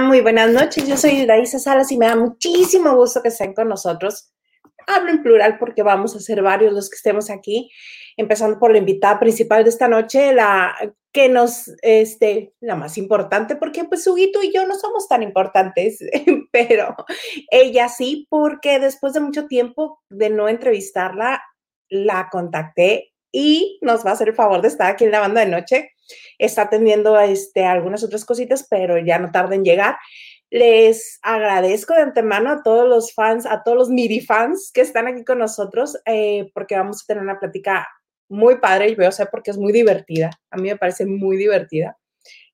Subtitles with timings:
[0.00, 0.86] Muy buenas noches.
[0.86, 4.32] Yo soy Raíza Salas y me da muchísimo gusto que estén con nosotros.
[4.86, 7.70] Hablo en plural porque vamos a ser varios los que estemos aquí,
[8.16, 10.74] empezando por la invitada principal de esta noche, la
[11.12, 15.98] que nos, este, la más importante, porque pues Huguito y yo no somos tan importantes,
[16.52, 16.94] pero
[17.50, 21.42] ella sí, porque después de mucho tiempo de no entrevistarla,
[21.88, 25.40] la contacté y nos va a hacer el favor de estar aquí en la banda
[25.40, 25.90] de noche.
[26.38, 29.96] Está atendiendo este, algunas otras cositas, pero ya no tarda en llegar.
[30.50, 35.06] Les agradezco de antemano a todos los fans, a todos los MIDI fans que están
[35.06, 37.86] aquí con nosotros, eh, porque vamos a tener una plática
[38.28, 40.30] muy padre y veo sé porque es muy divertida.
[40.50, 41.96] A mí me parece muy divertida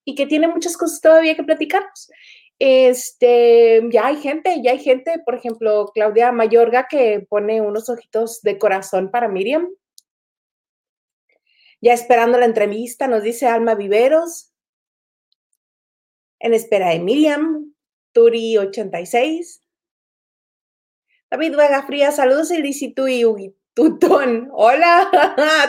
[0.05, 2.11] y que tiene muchas cosas todavía que platicarnos.
[2.59, 8.41] Este, ya hay gente, ya hay gente, por ejemplo, Claudia Mayorga que pone unos ojitos
[8.43, 9.69] de corazón para Miriam.
[11.85, 14.55] Ya esperando la entrevista, nos dice Alma Viveros.
[16.39, 17.75] En espera de Miriam,
[18.15, 19.61] Turi86.
[21.31, 23.23] David Vega Fría, saludos Ilícito y
[23.75, 24.49] Tutón.
[24.55, 25.11] Hola,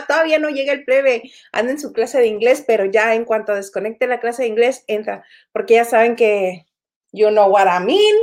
[0.08, 1.30] todavía no llega el plebe.
[1.52, 4.84] Anda en su clase de inglés, pero ya en cuanto desconecte la clase de inglés,
[4.86, 5.22] entra.
[5.52, 6.64] Porque ya saben que
[7.12, 8.16] you know what I mean.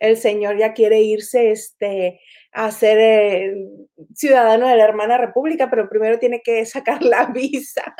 [0.00, 2.20] El señor ya quiere irse este,
[2.56, 3.54] a ser eh,
[4.14, 7.94] ciudadano de la hermana república, pero primero tiene que sacar la visa.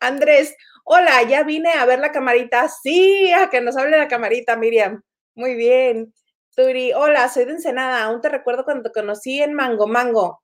[0.00, 2.68] Andrés, hola, ya vine a ver la camarita.
[2.68, 5.02] Sí, a que nos hable la camarita, Miriam.
[5.34, 6.14] Muy bien.
[6.54, 8.04] Turi, hola, soy de Ensenada.
[8.04, 10.40] Aún te recuerdo cuando te conocí en Mango Mango.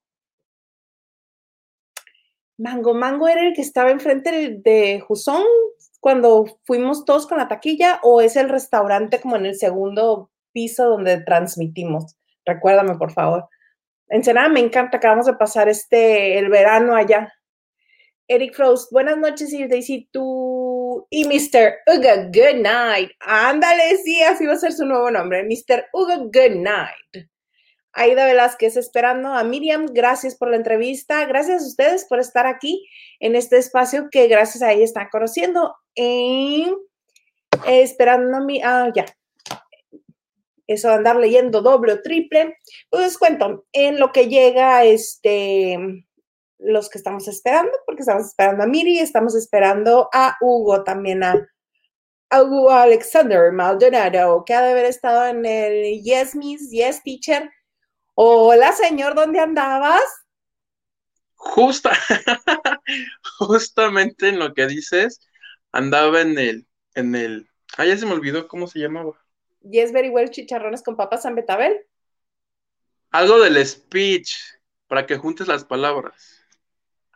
[2.58, 5.44] Mango Mango era el que estaba enfrente de Jusón
[6.00, 10.88] cuando fuimos todos con la taquilla o es el restaurante como en el segundo piso
[10.88, 12.16] donde transmitimos.
[12.54, 13.48] Recuérdame, por favor.
[14.08, 17.32] Ensenada, me encanta, acabamos de pasar este, el verano allá.
[18.26, 21.78] Eric Frost, buenas noches, y Daisy, tú y Mr.
[21.86, 23.10] Uga Good Night.
[23.20, 25.86] Ándale, sí, así va a ser su nuevo nombre, Mr.
[25.92, 27.28] Uga Good Night.
[27.92, 32.88] Aida Velázquez, esperando a Miriam, gracias por la entrevista, gracias a ustedes por estar aquí
[33.18, 35.74] en este espacio que gracias a ella están conociendo.
[35.94, 36.72] Y
[37.66, 39.06] esperando a mi, ah, ya,
[40.74, 42.56] eso de andar leyendo doble o triple,
[42.88, 46.06] pues cuento, en lo que llega este,
[46.58, 51.48] los que estamos esperando, porque estamos esperando a Miri, estamos esperando a Hugo, también a,
[52.32, 57.50] Hugo Alexander Maldonado, que ha de haber estado en el Yes Miss, Yes Teacher.
[58.14, 60.04] Hola, señor, ¿dónde andabas?
[61.34, 61.90] Justa,
[63.38, 65.20] justamente en lo que dices,
[65.72, 69.18] andaba en el, en el, ah, ya se me olvidó cómo se llamaba.
[69.62, 71.86] Yes Very Well Chicharrones con papas San Betabel.
[73.10, 74.36] Algo del speech,
[74.86, 76.44] para que juntes las palabras.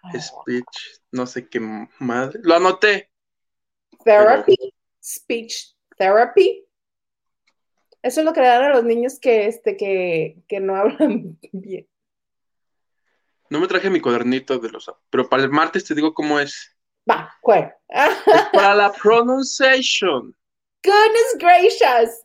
[0.03, 0.21] Ah.
[0.21, 1.61] Speech, no sé qué
[1.99, 2.41] madre.
[2.43, 3.11] Lo anoté.
[4.05, 6.67] Therapy, speech therapy.
[8.03, 11.39] Eso es lo que le dan a los niños que, este, que, que no hablan
[11.53, 11.89] bien.
[13.49, 14.91] No me traje mi cuadernito de los...
[15.11, 16.77] Pero para el martes te digo cómo es.
[17.09, 17.75] Va, ¿cuál?
[18.53, 20.35] para la pronunciation.
[20.83, 22.24] Goodness gracious.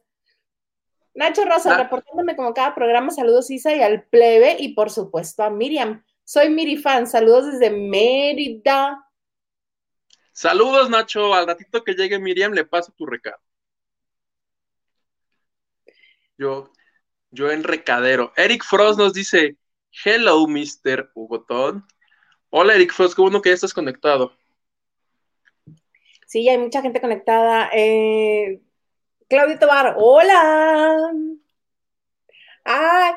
[1.19, 5.49] Nacho Rosa, reportándome como cada programa, saludos Isa y al plebe y por supuesto a
[5.49, 6.01] Miriam.
[6.23, 9.05] Soy Miri fan, saludos desde Mérida.
[10.31, 13.41] Saludos Nacho, al ratito que llegue Miriam le paso tu recado.
[16.37, 16.71] Yo,
[17.31, 18.31] yo en recadero.
[18.37, 19.57] Eric Frost nos dice,
[20.05, 21.11] hello Mr.
[21.13, 21.85] Hugotón.
[22.49, 24.37] Hola Eric Frost, qué bueno que ya estás conectado.
[26.27, 27.69] Sí, hay mucha gente conectada.
[27.73, 28.61] Eh,
[29.29, 31.13] Claudio Tobar, hola.
[32.65, 33.15] Ah,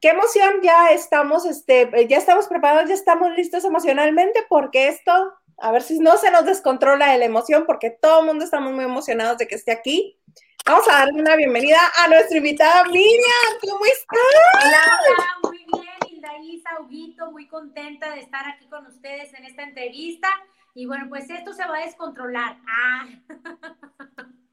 [0.00, 5.12] qué emoción, ya estamos, este, ya estamos preparados, ya estamos listos emocionalmente porque esto,
[5.58, 8.84] a ver si no se nos descontrola la emoción porque todo el mundo estamos muy
[8.84, 10.18] emocionados de que esté aquí.
[10.66, 14.18] Vamos a darle una bienvenida a nuestra invitada Miriam, ¿cómo estás?
[14.64, 19.44] Hola, hola, muy bien, Hilda Isa, Huguito, muy contenta de estar aquí con ustedes en
[19.44, 20.28] esta entrevista.
[20.74, 22.58] Y bueno, pues esto se va a descontrolar.
[22.66, 23.06] Ah.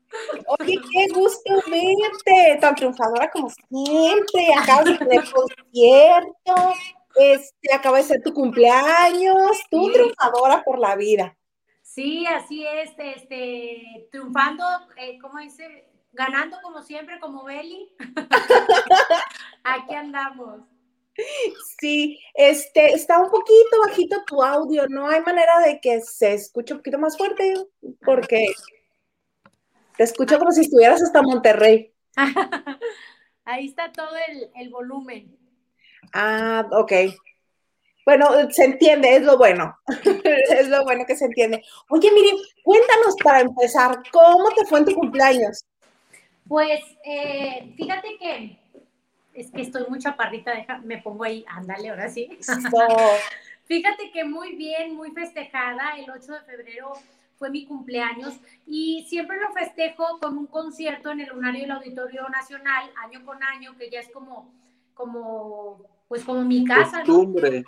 [0.60, 4.54] Oye, qué gusto verte, tan triunfadora como siempre.
[4.58, 6.74] Acabas de tener concierto,
[7.16, 11.36] este, acaba de ser tu cumpleaños, tú triunfadora por la vida.
[11.82, 14.66] Sí, así es, este, triunfando,
[14.98, 15.88] eh, ¿cómo dice?
[16.12, 17.96] Ganando como siempre, como Beli.
[19.64, 20.62] Aquí andamos.
[21.80, 26.74] Sí, este, está un poquito bajito tu audio, no hay manera de que se escuche
[26.74, 27.54] un poquito más fuerte,
[28.04, 28.48] porque
[29.98, 31.94] te escucho como si estuvieras hasta Monterrey.
[33.46, 34.10] Ahí está todo
[34.56, 35.38] el, volumen.
[36.14, 36.92] Ah, ok.
[38.06, 39.78] Bueno, se entiende, es lo bueno.
[40.24, 41.64] es lo bueno que se entiende.
[41.90, 42.32] Oye, Miri,
[42.64, 45.66] cuéntanos para empezar, ¿cómo te fue en tu cumpleaños?
[46.48, 48.60] Pues eh, fíjate que
[49.34, 52.30] es que estoy muy chaparrita, deja, me pongo ahí, ándale, ahora sí.
[53.66, 55.98] fíjate que muy bien, muy festejada.
[55.98, 56.94] El 8 de febrero
[57.38, 62.28] fue mi cumpleaños y siempre lo festejo con un concierto en el Lunario del Auditorio
[62.30, 64.54] Nacional, año con año, que ya es como,
[64.94, 67.04] como, pues como mi casa.
[67.04, 67.66] Costumbre.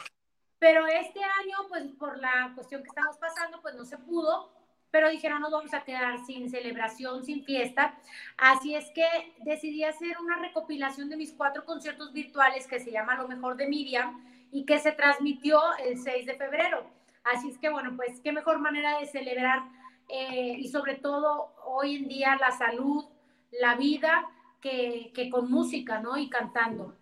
[0.60, 4.52] Pero este año, pues por la cuestión que estamos pasando, pues no se pudo,
[4.90, 7.96] pero dijeron, nos vamos a quedar sin celebración, sin fiesta.
[8.38, 9.06] Así es que
[9.44, 13.68] decidí hacer una recopilación de mis cuatro conciertos virtuales que se llama Lo mejor de
[13.68, 16.97] Miriam y que se transmitió el 6 de febrero.
[17.34, 19.64] Así es que, bueno, pues qué mejor manera de celebrar
[20.10, 23.06] eh, y sobre todo hoy en día la salud,
[23.52, 24.26] la vida,
[24.62, 26.18] que, que con música, ¿no?
[26.18, 26.96] Y cantando.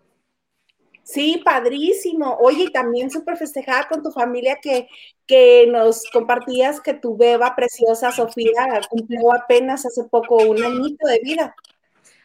[1.03, 2.35] Sí, padrísimo.
[2.39, 4.87] Oye, también súper festejada con tu familia que,
[5.27, 11.19] que nos compartías que tu beba preciosa Sofía cumplió apenas hace poco un añito de
[11.19, 11.55] vida.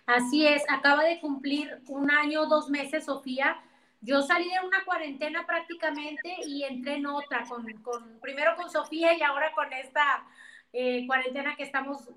[0.07, 3.59] Así es, acaba de cumplir un año, dos meses, Sofía.
[4.03, 9.13] Yo salí de una cuarentena prácticamente y entré en otra, con, con primero con Sofía
[9.15, 10.25] y ahora con esta
[10.73, 12.09] eh, cuarentena que estamos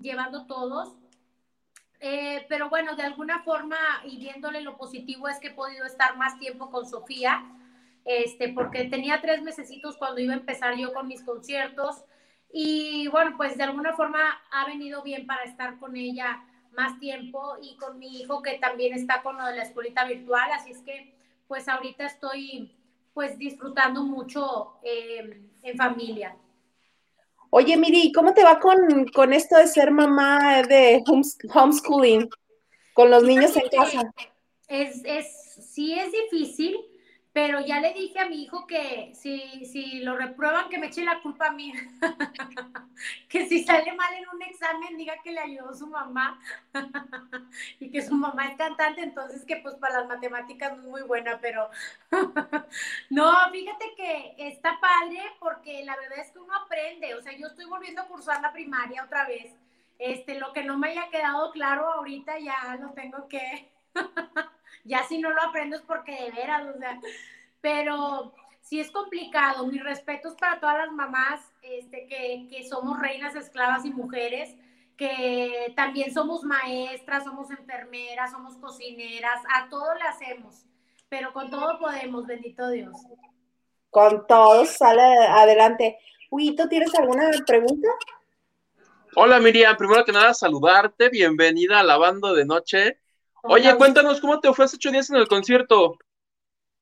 [0.00, 0.96] llevando todos.
[2.00, 6.16] Eh, pero bueno, de alguna forma y viéndole lo positivo es que he podido estar
[6.16, 7.44] más tiempo con Sofía,
[8.04, 12.04] este, porque tenía tres mesecitos cuando iba a empezar yo con mis conciertos
[12.52, 14.20] y bueno, pues de alguna forma
[14.52, 18.94] ha venido bien para estar con ella más tiempo y con mi hijo que también
[18.94, 21.15] está con lo de la escuelita virtual, así es que
[21.48, 22.72] pues ahorita estoy
[23.14, 26.36] pues disfrutando mucho eh, en familia.
[27.50, 31.02] Oye, Miri, ¿cómo te va con, con esto de ser mamá de
[31.54, 32.28] homeschooling
[32.92, 34.12] con los niños en casa?
[34.68, 35.26] Es, es,
[35.72, 36.76] sí es difícil,
[37.36, 41.04] pero ya le dije a mi hijo que si, si lo reprueban, que me eche
[41.04, 41.70] la culpa a mí.
[43.28, 46.40] que si sale mal en un examen, diga que le ayudó su mamá.
[47.78, 51.02] y que su mamá es cantante, entonces que pues para las matemáticas no es muy
[51.02, 51.68] buena, pero
[53.10, 57.16] no, fíjate que está padre porque la verdad es que uno aprende.
[57.16, 59.54] O sea, yo estoy volviendo a cursar la primaria otra vez.
[59.98, 63.70] Este, lo que no me haya quedado claro ahorita ya lo tengo que
[64.86, 67.00] ya si no lo aprendo es porque de veras, o sea,
[67.60, 69.66] pero sí es complicado.
[69.66, 74.56] Mis respetos para todas las mamás este, que, que somos reinas, esclavas y mujeres,
[74.96, 80.64] que también somos maestras, somos enfermeras, somos cocineras, a todo le hacemos,
[81.08, 82.96] pero con todo podemos, bendito Dios.
[83.90, 85.98] Con todo sale adelante.
[86.30, 87.88] ¿tú ¿tienes alguna pregunta?
[89.14, 93.00] Hola Miriam, primero que nada saludarte, bienvenida a la banda de noche.
[93.48, 95.98] Oye, cuéntanos cómo te fue hace ocho días en el concierto.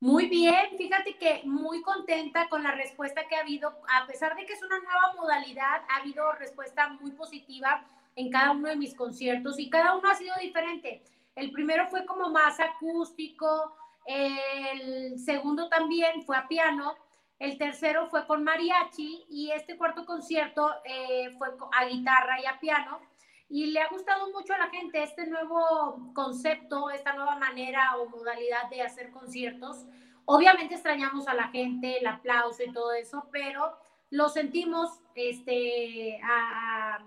[0.01, 4.45] Muy bien, fíjate que muy contenta con la respuesta que ha habido, a pesar de
[4.45, 7.85] que es una nueva modalidad, ha habido respuesta muy positiva
[8.17, 11.03] en cada uno de mis conciertos y cada uno ha sido diferente.
[11.35, 13.75] El primero fue como más acústico,
[14.07, 16.95] el segundo también fue a piano,
[17.39, 22.61] el tercero fue con mariachi y este cuarto concierto eh, fue a guitarra y a
[22.61, 23.01] piano
[23.49, 28.09] y le ha gustado mucho a la gente este nuevo concepto, esta nueva manera o
[28.09, 29.87] modalidad de hacer conciertos.
[30.25, 33.77] Obviamente extrañamos a la gente, el aplauso y todo eso, pero
[34.11, 37.05] lo sentimos, este, a,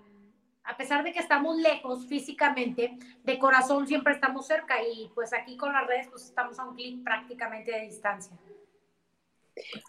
[0.76, 5.72] pesar de que estamos lejos físicamente, de corazón siempre estamos cerca y pues aquí con
[5.72, 8.36] las redes pues estamos a un clic prácticamente de distancia.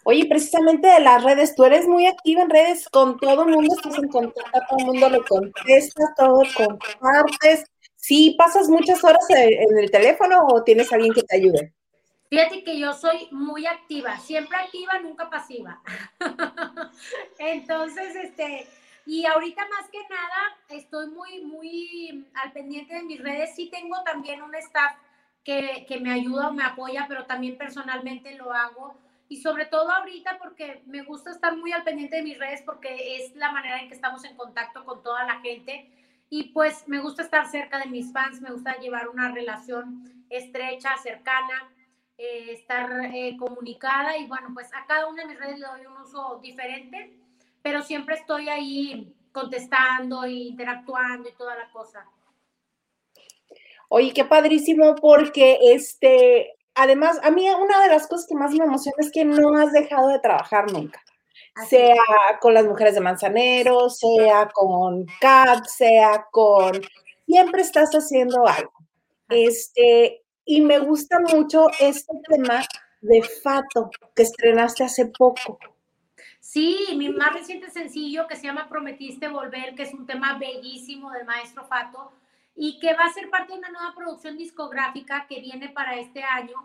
[0.04, 3.74] Oye, precisamente de las redes, tú eres muy activa en redes, con todo el mundo
[3.74, 7.64] estás en contacto, todo el mundo lo contesta, todo compartes.
[7.96, 11.74] ¿Sí pasas muchas horas en el teléfono o tienes alguien que te ayude?
[12.30, 15.82] Fíjate que yo soy muy activa, siempre activa, nunca pasiva.
[17.38, 18.68] Entonces, este,
[19.04, 23.54] y ahorita más que nada estoy muy, muy al pendiente de mis redes.
[23.56, 24.92] Sí tengo también un staff
[25.42, 28.96] que, que me ayuda o me apoya, pero también personalmente lo hago
[29.30, 33.16] y sobre todo ahorita porque me gusta estar muy al pendiente de mis redes porque
[33.16, 35.88] es la manera en que estamos en contacto con toda la gente
[36.28, 40.96] y pues me gusta estar cerca de mis fans, me gusta llevar una relación estrecha,
[41.00, 41.72] cercana,
[42.18, 45.86] eh, estar eh, comunicada y bueno, pues a cada una de mis redes le doy
[45.86, 47.16] un uso diferente,
[47.62, 52.04] pero siempre estoy ahí contestando e interactuando y toda la cosa.
[53.88, 58.64] Oye, qué padrísimo porque este, además, a mí una de las cosas que más me
[58.64, 61.02] emociona es que no has dejado de trabajar nunca.
[61.68, 61.94] Sea
[62.40, 66.80] con las mujeres de Manzanero, sea con CAP, sea con...
[67.26, 68.72] Siempre estás haciendo algo.
[69.28, 72.62] Este, y me gusta mucho este tema
[73.00, 75.58] de Fato que estrenaste hace poco.
[76.40, 81.10] Sí, mi más reciente sencillo que se llama Prometiste Volver, que es un tema bellísimo
[81.10, 82.12] del maestro Fato
[82.54, 86.22] y que va a ser parte de una nueva producción discográfica que viene para este
[86.22, 86.56] año.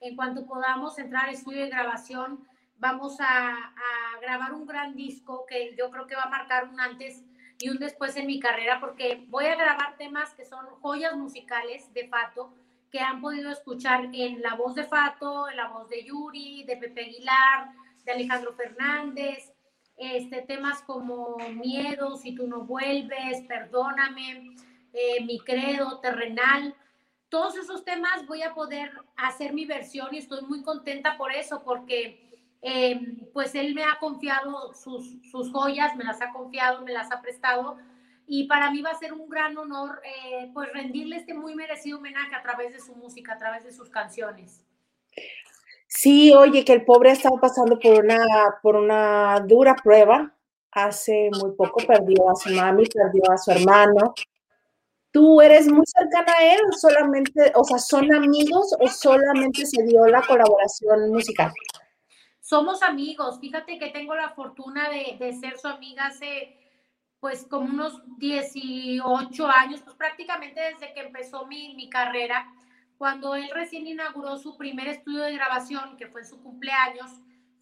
[0.00, 5.46] En cuanto podamos entrar al estudio de grabación, vamos a, a grabar un gran disco
[5.48, 7.24] que yo creo que va a marcar un antes
[7.58, 11.92] y un después en mi carrera porque voy a grabar temas que son joyas musicales
[11.94, 12.52] de Fato
[12.90, 16.76] que han podido escuchar en la voz de Fato, en la voz de Yuri, de
[16.76, 17.72] Pepe Aguilar,
[18.04, 19.52] de Alejandro Fernández,
[19.96, 24.54] este, temas como Miedo, Si tú no vuelves, Perdóname,
[24.96, 26.74] eh, Mi credo, Terrenal.
[27.28, 31.62] Todos esos temas voy a poder hacer mi versión y estoy muy contenta por eso,
[31.64, 32.26] porque
[32.62, 33.00] eh,
[33.32, 37.20] pues él me ha confiado sus, sus, joyas, me las ha confiado, me las ha
[37.20, 37.76] prestado
[38.26, 41.98] y para mí va a ser un gran honor eh, pues rendirle este muy merecido
[41.98, 44.64] homenaje a través de su música, a través de sus canciones.
[45.86, 48.18] Sí, oye, que el pobre ha estado pasando por una,
[48.62, 50.32] por una dura prueba.
[50.72, 54.14] Hace muy poco perdió a su mami, perdió a su hermano.
[55.16, 60.06] ¿Tú eres muy cercana a él solamente, o sea, son amigos o solamente se dio
[60.08, 61.54] la colaboración musical?
[62.38, 63.40] Somos amigos.
[63.40, 66.58] Fíjate que tengo la fortuna de, de ser su amiga hace
[67.18, 72.52] pues como unos 18 años, pues prácticamente desde que empezó mi, mi carrera,
[72.98, 77.10] cuando él recién inauguró su primer estudio de grabación, que fue su cumpleaños,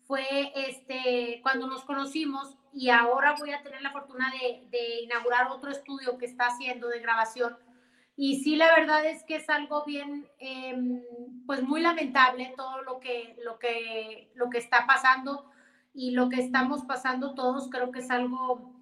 [0.07, 4.33] fue este, cuando nos conocimos y ahora voy a tener la fortuna
[4.71, 7.57] de, inaugurar otro estudio que está haciendo de grabación.
[8.17, 11.03] Y sí, la verdad es que es algo bien, eh,
[11.47, 15.51] pues muy lamentable todo lo que, lo, que, lo que está pasando
[15.93, 17.69] y lo que estamos pasando todos.
[17.71, 18.75] Creo que es algo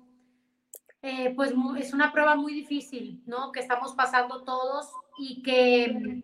[1.03, 3.51] eh, pues es una prueba muy difícil, ¿no?
[3.51, 4.89] Que estamos pasando todos
[5.19, 6.23] y que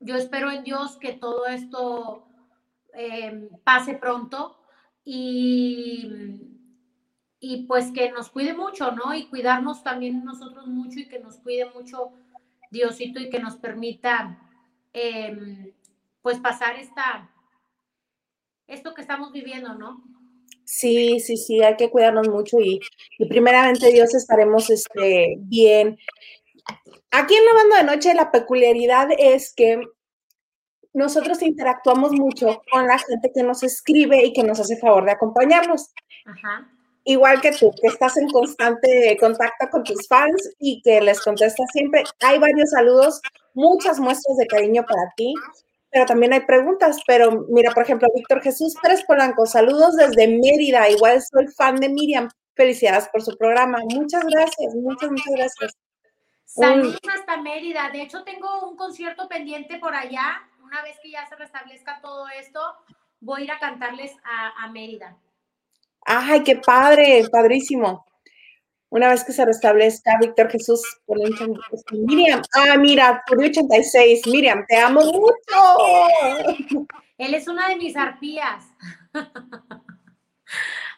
[0.00, 2.29] yo espero en Dios que todo esto
[2.94, 4.58] eh, pase pronto
[5.04, 6.08] y,
[7.40, 9.14] y pues que nos cuide mucho, ¿no?
[9.14, 12.12] Y cuidarnos también nosotros mucho y que nos cuide mucho
[12.70, 14.38] Diosito y que nos permita
[14.92, 15.74] eh,
[16.22, 17.30] pues pasar esta,
[18.66, 20.02] esto que estamos viviendo, ¿no?
[20.64, 22.78] Sí, sí, sí, hay que cuidarnos mucho y,
[23.18, 25.98] y primeramente Dios estaremos este, bien.
[27.10, 29.80] Aquí en la banda de noche la peculiaridad es que
[30.92, 35.12] nosotros interactuamos mucho con la gente que nos escribe y que nos hace favor de
[35.12, 35.92] acompañarnos.
[36.24, 36.68] Ajá.
[37.04, 41.66] Igual que tú, que estás en constante contacto con tus fans y que les contestas
[41.72, 42.04] siempre.
[42.20, 43.20] Hay varios saludos,
[43.54, 45.34] muchas muestras de cariño para ti
[45.90, 46.98] pero también hay preguntas.
[47.06, 50.88] Pero mira, por ejemplo, Víctor Jesús Pérez Polanco, saludos desde Mérida.
[50.88, 52.28] Igual soy fan de Miriam.
[52.54, 53.78] Felicidades por su programa.
[53.94, 55.78] Muchas gracias, muchas, muchas gracias.
[56.44, 57.90] Saludos hasta Mérida.
[57.90, 60.42] De hecho, tengo un concierto pendiente por allá.
[60.70, 62.60] Una vez que ya se restablezca todo esto,
[63.20, 65.16] voy a ir a cantarles a, a Mérida.
[66.06, 68.06] Ay, qué padre, padrísimo
[68.90, 70.82] una vez que se restablezca Víctor Jesús
[71.92, 76.86] Miriam, ah, mira, por 86, Miriam, te amo mucho.
[77.16, 78.64] Él es una de mis arpías.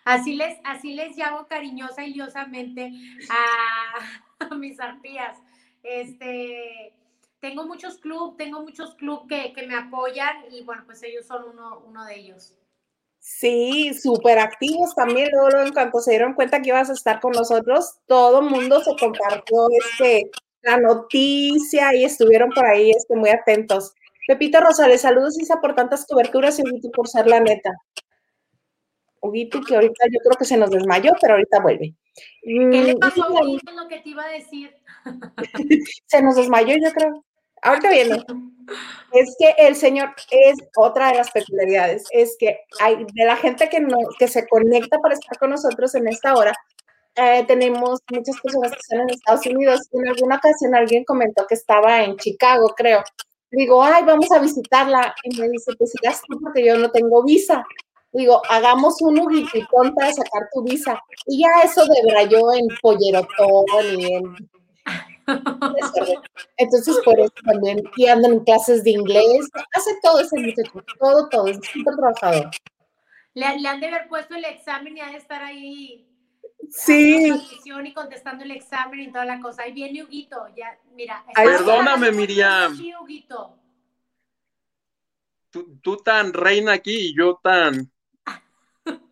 [0.05, 2.91] Así les, así les llamo cariñosa y liosamente
[3.31, 5.39] a, mis arpías.
[5.85, 6.93] Este,
[7.43, 11.43] tengo muchos clubes, tengo muchos clubes que, que, me apoyan y bueno, pues ellos son
[11.53, 12.55] uno, uno de ellos.
[13.19, 15.29] Sí, súper activos también.
[15.33, 18.81] Luego, en cuanto se dieron cuenta que ibas a estar con nosotros, todo el mundo
[18.81, 20.31] se compartió este,
[20.63, 23.93] la noticia y estuvieron por ahí este, muy atentos.
[24.29, 27.73] Pepito Rosales, saludos Isa por tantas coberturas y Huguito por ser la neta.
[29.21, 31.97] Huguito, que ahorita yo creo que se nos desmayó, pero ahorita vuelve.
[32.41, 34.77] ¿Qué le mm, pasó a lo que te iba a decir?
[36.07, 37.25] se nos desmayó, yo creo.
[37.63, 38.23] Ahorita viene.
[39.13, 43.69] Es que el Señor es otra de las peculiaridades, es que hay de la gente
[43.69, 46.55] que, no, que se conecta para estar con nosotros en esta hora,
[47.15, 49.81] eh, tenemos muchas personas que están en Estados Unidos.
[49.93, 53.03] En alguna ocasión alguien comentó que estaba en Chicago, creo.
[53.51, 55.15] Digo, ay, vamos a visitarla.
[55.25, 57.65] Y me dice, pues ya estoy porque yo no tengo visa.
[58.13, 61.03] Digo, hagamos un ugipitón para sacar tu visa.
[61.27, 64.51] Y ya eso de yo en Pollerotón y en
[66.57, 71.29] entonces, por eso también, y andan en clases de inglés, hace todo ese muchacho, todo,
[71.29, 72.51] todo, es súper trabajador.
[73.35, 76.07] Le, le, han de haber puesto el examen y ha de estar ahí.
[76.71, 77.33] Sí.
[77.65, 79.63] Y contestando el examen y toda la cosa.
[79.63, 81.25] Ahí viene Huguito, ya, mira.
[81.35, 82.77] Perdóname, Miriam.
[82.77, 83.59] Sí, Huguito.
[85.51, 87.91] Tú, tú, tan reina aquí y yo tan.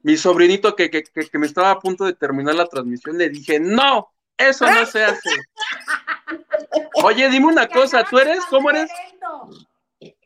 [0.02, 3.29] Mi sobrinito que, que, que, que me estaba a punto de terminar la transmisión, le
[3.29, 4.11] dije, no,
[4.49, 5.30] eso no se hace.
[7.02, 8.40] Oye, dime una cosa, ¿tú eres?
[8.50, 8.90] ¿Cómo eres?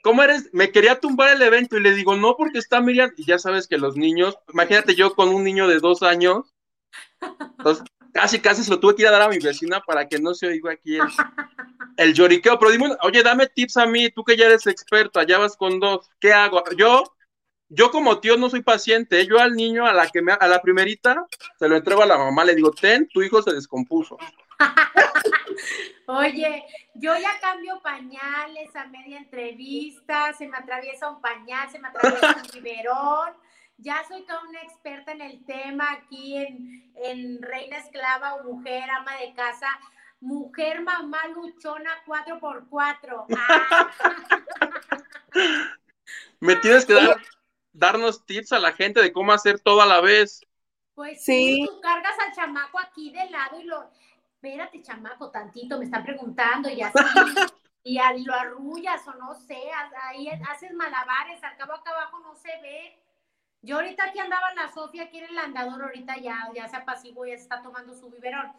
[0.04, 0.50] ¿cómo eres?
[0.52, 3.10] Me quería tumbar el evento y le digo, no, porque está Miriam.
[3.16, 6.54] Y ya sabes que los niños, imagínate yo con un niño de dos años,
[7.58, 10.18] entonces casi, casi se lo tuve que ir a dar a mi vecina para que
[10.18, 11.06] no se oiga aquí el,
[11.96, 12.58] el lloriqueo.
[12.58, 15.80] Pero dime, oye, dame tips a mí, tú que ya eres experto, allá vas con
[15.80, 16.62] dos, ¿qué hago?
[16.76, 17.02] Yo,
[17.68, 20.60] yo como tío no soy paciente, yo al niño, a la que me, a la
[20.60, 21.26] primerita,
[21.58, 24.18] se lo entrego a la mamá, le digo, ten, tu hijo se descompuso.
[26.06, 31.88] Oye, yo ya cambio pañales a media entrevista, se me atraviesa un pañal, se me
[31.88, 33.32] atraviesa un biberón.
[33.78, 38.88] Ya soy toda una experta en el tema aquí en, en Reina Esclava o Mujer,
[38.90, 39.66] ama de casa.
[40.20, 43.26] Mujer, mamá, luchona, 4x4.
[45.36, 45.76] Ah.
[46.38, 47.16] Me tienes que dar,
[47.74, 50.40] darnos tips a la gente de cómo hacer todo a la vez.
[50.94, 53.90] Pues sí, tú cargas al chamaco aquí de lado y lo,
[54.36, 56.98] espérate, chamaco, tantito, me están preguntando y así,
[57.82, 59.58] y lo arrullas o no sé,
[60.02, 62.96] ahí haces malabares, al cabo acá abajo no se ve.
[63.60, 67.26] Yo ahorita aquí andaba la Sofía, aquí en el andador, ahorita ya, ya se apaciguó,
[67.26, 68.52] ya se está tomando su biberón,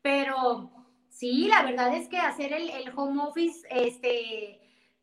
[0.00, 0.70] pero
[1.08, 4.59] sí, la verdad es que hacer el, el home office, este,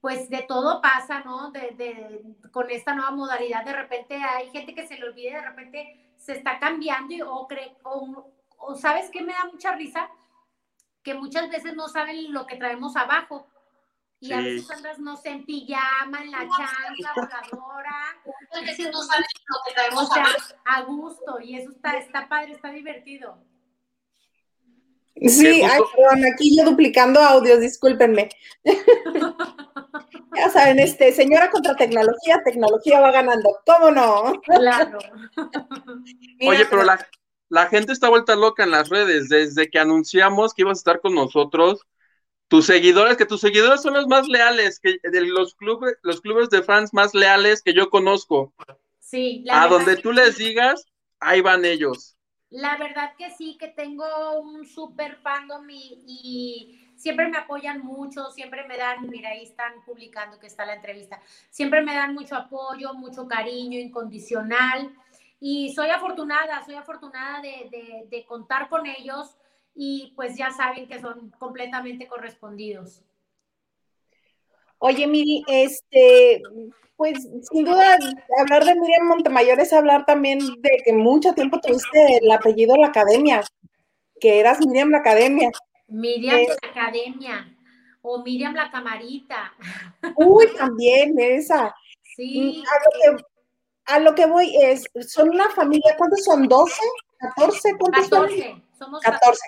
[0.08, 1.52] pues de todo pasa, ¿no?
[1.52, 2.22] De, de,
[2.54, 6.32] con esta nueva modalidad, de repente hay gente que se le olvide, de repente se
[6.32, 10.10] está cambiando y, o, cree, o, o sabes qué me da mucha risa,
[11.04, 13.48] que muchas veces no saben lo que traemos abajo.
[14.22, 18.16] Y a veces andas, no sé, en pijama, en la chancla, voladora.
[18.26, 20.38] Muchas veces no saben lo que traemos abajo.
[20.64, 23.44] A gusto, y eso está, está padre, está divertido.
[25.18, 28.30] Sí, ay, perdón, aquí yo duplicando audios, discúlpenme.
[30.36, 34.42] ya saben, este, señora contra tecnología, tecnología va ganando, ¿cómo no?
[34.42, 35.00] Claro.
[36.48, 37.08] Oye, pero la,
[37.50, 41.02] la gente está vuelta loca en las redes desde que anunciamos que ibas a estar
[41.02, 41.82] con nosotros.
[42.48, 46.50] Tus seguidores, que tus seguidores son los más leales, que de los clubes, los clubes
[46.50, 48.54] de fans más leales que yo conozco.
[49.00, 49.46] Sí.
[49.50, 50.86] a donde tú les digas,
[51.22, 52.18] ahí van ellos.
[52.50, 58.30] La verdad que sí, que tengo un súper fandom y, y, siempre me apoyan mucho,
[58.32, 62.36] siempre me dan, mira, ahí están publicando que está la entrevista, siempre me dan mucho
[62.36, 64.94] apoyo, mucho cariño incondicional
[65.40, 69.38] y soy afortunada, soy afortunada de, de, contar con ellos
[69.76, 73.04] y pues ya saben que son completamente correspondidos.
[74.80, 76.42] Oye, Miri, este,
[76.96, 77.98] pues sin duda
[78.40, 82.88] hablar de Miriam Montemayor es hablar también de que mucho tiempo tuviste el apellido La
[82.88, 83.44] Academia,
[84.20, 85.52] que eras Miriam La Academia.
[85.88, 87.58] Miriam La Academia
[88.02, 89.54] o Miriam La Camarita.
[90.16, 91.76] Uy, también esa.
[92.16, 92.64] Sí.
[92.66, 93.24] A lo que,
[93.86, 96.48] a lo que voy es, son una familia, ¿cuántos son?
[96.48, 96.72] ¿12?
[97.36, 97.78] ¿14?
[97.80, 98.64] ¿Cuántos 14, son?
[98.78, 99.40] somos 14.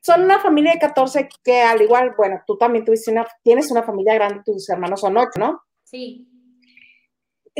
[0.00, 3.82] Son una familia de 14 que al igual, bueno, tú también tuviste una, tienes una
[3.82, 5.62] familia grande, tus hermanos son 8, ¿no?
[5.84, 6.26] Sí.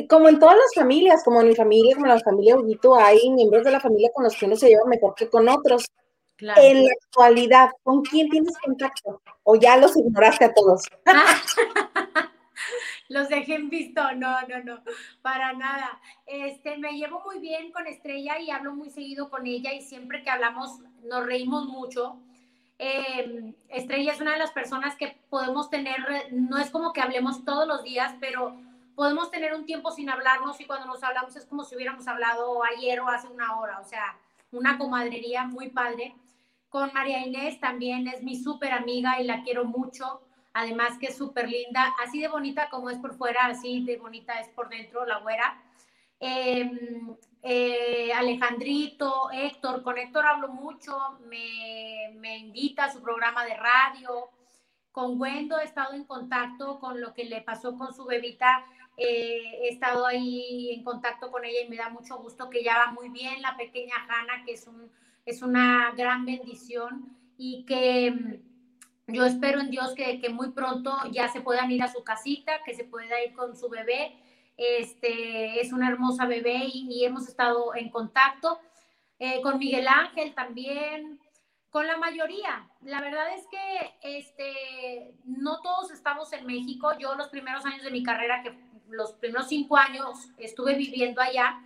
[0.09, 3.31] Como en todas las familias, como en mi familia, como en la familia Huguito, hay
[3.31, 5.87] miembros de la familia con los que uno se lleva mejor que con otros.
[6.39, 6.63] Claro.
[6.63, 9.21] En la actualidad, ¿con quién tienes contacto?
[9.43, 10.83] ¿O ya los ignoraste a todos?
[13.09, 14.83] los dejé en visto, no, no, no,
[15.21, 16.01] para nada.
[16.27, 20.23] Este, me llevo muy bien con Estrella y hablo muy seguido con ella y siempre
[20.23, 22.19] que hablamos nos reímos mucho.
[22.79, 25.97] Eh, Estrella es una de las personas que podemos tener,
[26.31, 28.57] no es como que hablemos todos los días, pero
[28.95, 32.63] podemos tener un tiempo sin hablarnos y cuando nos hablamos es como si hubiéramos hablado
[32.65, 34.17] ayer o hace una hora, o sea,
[34.53, 36.15] una comadrería muy padre.
[36.69, 40.23] Con María Inés también es mi súper amiga y la quiero mucho
[40.59, 44.41] además que es súper linda, así de bonita como es por fuera, así de bonita
[44.41, 45.63] es por dentro, la güera.
[46.19, 46.69] Eh,
[47.43, 54.31] eh, Alejandrito, Héctor, con Héctor hablo mucho, me, me, invita a su programa de radio.
[54.91, 59.61] Con Wendo he estado en contacto con lo que le pasó con su bebita, eh,
[59.63, 62.91] he estado ahí en contacto con ella y me da mucho gusto que ya va
[62.91, 64.91] muy bien la pequeña Hanna, que es, un,
[65.29, 68.41] es una gran bendición y que
[69.07, 72.63] yo espero en Dios que, que, muy pronto ya se puedan ir a su casita,
[72.65, 74.17] que se pueda ir con su bebé.
[74.57, 78.59] Este, es una hermosa bebé y, y hemos estado en contacto.
[79.19, 81.21] Eh, con Miguel Ángel también,
[81.71, 82.67] con la mayoría.
[82.83, 86.97] La verdad es que este, no todos estamos en México.
[86.99, 88.57] Yo los primeros años de mi carrera, que
[88.89, 91.61] los primeros cinco años estuve viviendo allá,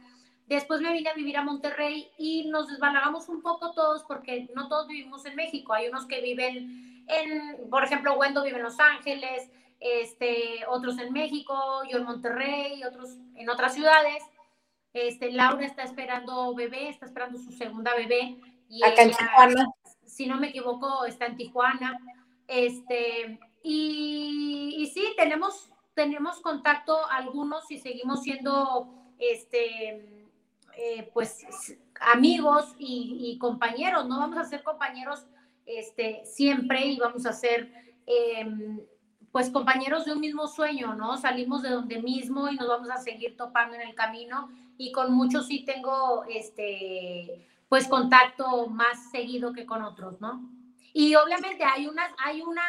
[0.46, 4.68] después me vine a vivir a Monterrey y nos desbalagamos un poco todos porque no
[4.68, 5.72] todos vivimos en México.
[5.72, 9.50] Hay unos que viven en, por ejemplo, Wendo vive en Los Ángeles,
[9.80, 11.54] este, otros en México,
[11.90, 14.22] yo en Monterrey, otros en otras ciudades.
[14.92, 18.38] Este, Laura está esperando bebé, está esperando su segunda bebé.
[18.68, 19.66] Y Acá ella, en Tijuana.
[20.06, 21.98] Si no me equivoco, está en Tijuana.
[22.46, 30.21] Este, y, y sí, tenemos, tenemos contacto algunos y seguimos siendo, este,
[30.76, 31.44] eh, pues,
[32.00, 35.26] amigos y, compañeros, no vamos a ser compañeros
[35.66, 37.72] este, siempre y vamos a ser,
[38.06, 38.80] em,
[39.30, 41.16] pues, compañeros de un mismo sueño, ¿no?
[41.16, 45.12] Salimos de donde mismo y nos vamos a seguir topando en el camino y con
[45.12, 50.48] muchos sí tengo, este, pues, contacto más seguido que con otros, ¿no?
[50.92, 52.62] Y obviamente hay una, hay una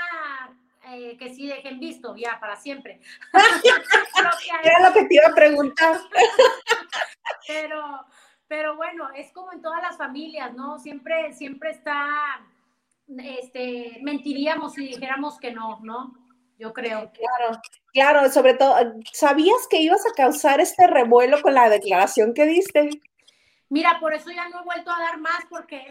[0.86, 3.00] eh, que sí dejen visto ya para siempre.
[4.64, 5.98] Era lo que te iba a preguntar.
[7.48, 8.06] pero,
[8.48, 10.80] pero bueno, es como en todas las familias, ¿no?
[10.80, 12.42] Siempre, siempre está,
[13.08, 16.18] este, mentiríamos si dijéramos que no, ¿no?
[16.60, 17.12] Yo creo.
[17.12, 17.62] Claro,
[17.94, 18.76] claro, sobre todo,
[19.12, 22.90] ¿sabías que ibas a causar este revuelo con la declaración que diste?
[23.70, 25.84] Mira, por eso ya no he vuelto a dar más porque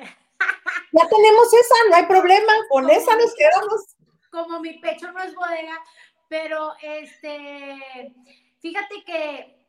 [0.92, 3.91] ya tenemos esa, no hay problema, con esa nos quedamos.
[4.32, 5.78] Como mi pecho no es bodega,
[6.26, 8.14] pero este,
[8.60, 9.66] fíjate que,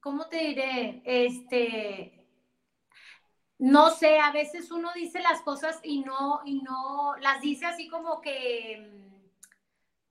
[0.00, 1.02] ¿cómo te diré?
[1.04, 2.26] Este,
[3.58, 7.88] no sé, a veces uno dice las cosas y no, y no, las dice así
[7.88, 9.12] como que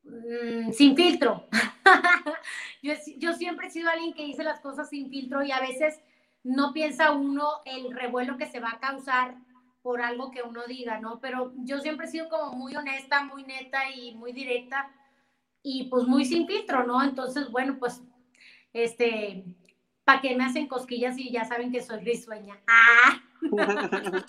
[0.04, 1.48] mm, sin filtro.
[2.84, 6.00] yo, yo siempre he sido alguien que dice las cosas sin filtro y a veces
[6.44, 9.36] no piensa uno el revuelo que se va a causar
[9.86, 11.20] por algo que uno diga, ¿no?
[11.20, 14.92] Pero yo siempre he sido como muy honesta, muy neta y muy directa
[15.62, 17.04] y pues muy sin filtro, ¿no?
[17.04, 18.02] Entonces, bueno, pues,
[18.74, 19.46] este,
[20.04, 22.60] ¿para qué me hacen cosquillas y ya saben que soy risueña?
[22.66, 23.22] ¡Ah!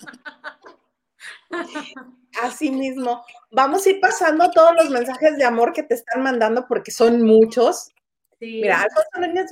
[2.43, 3.25] Así mismo.
[3.49, 7.23] Vamos a ir pasando todos los mensajes de amor que te están mandando porque son
[7.23, 7.87] muchos.
[8.37, 8.61] Sí.
[8.61, 8.85] Mira,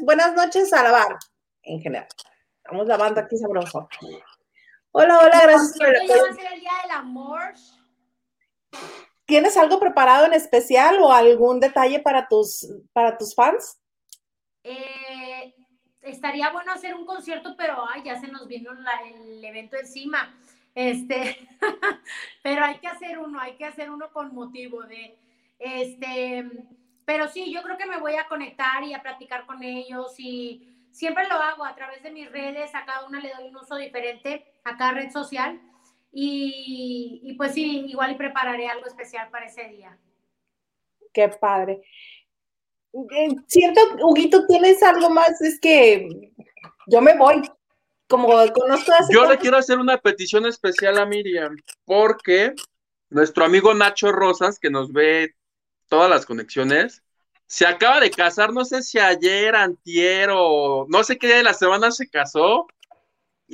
[0.02, 1.18] buenas noches a lavar,
[1.64, 2.08] en general.
[2.64, 3.90] Estamos lavando aquí sabroso.
[4.98, 6.10] Hola, hola, gracias por el...
[6.10, 7.54] va a ser el Día del Amor?
[9.26, 13.78] ¿Tienes algo preparado en especial o algún detalle para tus, para tus fans?
[14.64, 15.54] Eh,
[16.02, 20.34] estaría bueno hacer un concierto, pero ay, ya se nos vino el evento encima.
[20.74, 21.46] Este,
[22.42, 25.20] pero hay que hacer uno, hay que hacer uno con motivo de,
[25.60, 26.50] este,
[27.04, 30.88] pero sí, yo creo que me voy a conectar y a platicar con ellos y
[30.92, 33.76] siempre lo hago a través de mis redes, a cada una le doy un uso
[33.76, 35.62] diferente a cada red social
[36.12, 39.98] y, pues sí, igual y prepararé algo especial para ese día.
[41.14, 41.82] Qué padre.
[42.94, 46.32] Eh, siento, Huguito, tienes algo más, es que
[46.88, 47.42] yo me voy.
[48.08, 52.54] Como conozco a Yo le quiero hacer una petición especial a Miriam, porque
[53.10, 55.34] nuestro amigo Nacho Rosas, que nos ve
[55.90, 57.04] todas las conexiones,
[57.48, 61.44] se acaba de casar, no sé si ayer, antier o no sé qué día de
[61.44, 62.68] la semana se casó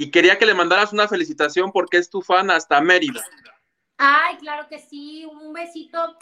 [0.02, 3.24] y quería que le mandaras una felicitación porque es tu fan hasta Mérida.
[4.00, 6.18] Ay, claro que sí, un besito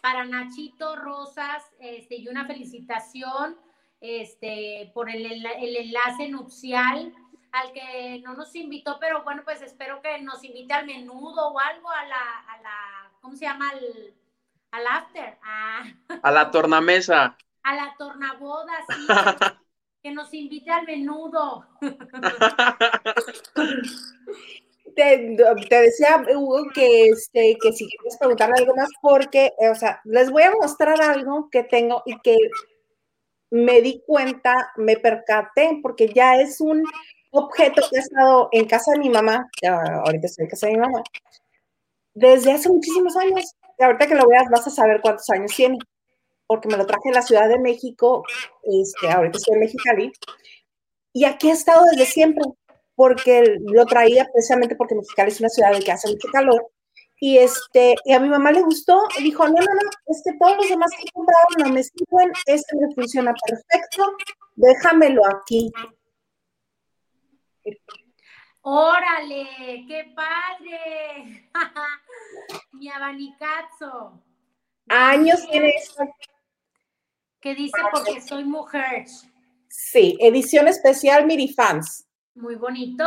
[0.00, 3.58] para Nachito Rosas este, y una felicitación
[4.00, 7.12] este, por el, el enlace nupcial
[7.50, 11.58] al que no nos invitó, pero bueno, pues espero que nos invite al menudo o
[11.58, 13.68] algo, a la, a la ¿cómo se llama?
[13.68, 14.14] Al,
[14.70, 15.38] al after.
[15.42, 15.82] Ah.
[16.22, 17.36] A la tornamesa.
[17.64, 19.06] A la tornaboda, sí.
[20.04, 21.66] que nos invite al menudo.
[24.94, 25.34] Te,
[25.70, 30.30] decía, Hugo, que, este, que si quieres preguntarle algo más, porque, eh, o sea, les
[30.30, 32.36] voy a mostrar algo que tengo y que
[33.50, 36.84] me di cuenta, me percaté, porque ya es un
[37.32, 39.48] objeto que ha estado en casa de mi mamá,
[40.04, 41.02] ahorita estoy en casa de mi mamá,
[42.12, 45.78] desde hace muchísimos años ahorita que lo veas vas a saber cuántos años tiene,
[46.46, 48.24] porque me lo traje en la Ciudad de México,
[48.62, 50.12] este, ahorita estoy en Mexicali,
[51.12, 52.44] y aquí he estado desde siempre,
[52.94, 56.70] porque lo traía precisamente porque Mexicali es una ciudad en que hace mucho calor,
[57.20, 60.36] y este, y a mi mamá le gustó, y dijo, no, no, no, es que
[60.38, 64.16] todos los demás que he comprado no me sirven, este me funciona perfecto,
[64.56, 65.72] déjamelo aquí.
[68.66, 71.50] Órale, qué padre.
[72.72, 74.22] Mi abanicazo.
[74.88, 76.02] Años tiene eso.
[77.44, 79.04] Que dice porque soy mujer.
[79.68, 82.08] Sí, edición especial Mirifans.
[82.34, 83.06] Muy bonito.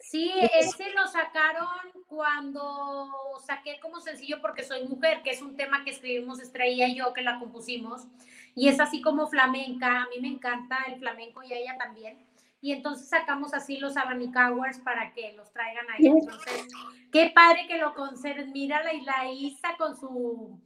[0.00, 1.68] Sí, ese lo sacaron
[2.06, 3.08] cuando
[3.46, 7.12] saqué como sencillo porque soy mujer, que es un tema que escribimos Estrella y yo,
[7.12, 8.02] que la compusimos.
[8.54, 10.02] Y es así como flamenca.
[10.02, 12.18] A mí me encanta el flamenco y a ella también
[12.60, 16.06] y entonces sacamos así los abanicowers para que los traigan ahí.
[16.06, 16.66] Entonces,
[17.12, 18.52] qué padre que lo conserven.
[18.52, 20.58] Mírala y la Isa con su...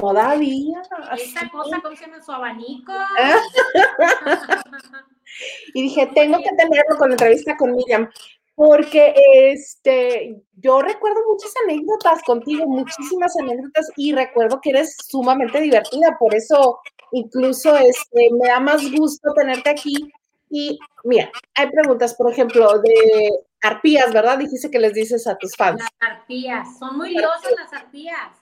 [0.00, 0.82] Todavía.
[1.16, 2.22] Esa cosa, ¿cómo se llama?
[2.22, 2.92] Su abanico.
[5.74, 8.08] y dije, tengo que tenerlo con la entrevista con Miriam,
[8.54, 9.14] porque
[9.52, 16.34] este, yo recuerdo muchas anécdotas contigo, muchísimas anécdotas, y recuerdo que eres sumamente divertida, por
[16.34, 16.80] eso
[17.12, 20.12] incluso este, me da más gusto tenerte aquí.
[20.50, 23.30] Y mira, hay preguntas, por ejemplo, de
[23.62, 24.38] arpías, ¿verdad?
[24.38, 25.80] Dijiste que les dices a tus fans.
[25.80, 28.36] Las arpías, son muy liosas las arpías.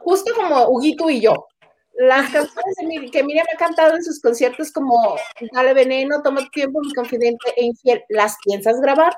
[0.00, 1.46] Justo como Huguito y yo.
[1.94, 5.16] Las canciones que Miriam ha cantado en sus conciertos como
[5.52, 9.14] Dale Veneno, Toma Tiempo, Mi Confidente e Infiel, ¿las piensas grabar?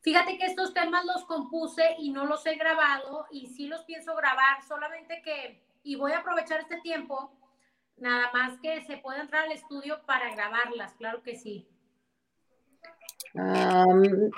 [0.00, 4.14] Fíjate que estos temas los compuse y no los he grabado y sí los pienso
[4.16, 7.30] grabar, solamente que, y voy a aprovechar este tiempo,
[7.96, 11.68] nada más que se puede entrar al estudio para grabarlas, claro que sí.
[13.34, 14.30] Um,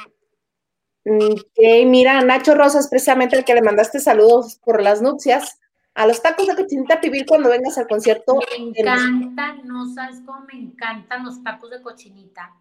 [1.04, 5.58] mira, Nacho Rosas, precisamente el que le mandaste saludos por las nupcias,
[5.94, 8.38] a los tacos de cochinita pibil cuando vengas al concierto.
[8.58, 12.54] Me encantan, no sabes cómo me encantan los tacos de cochinita.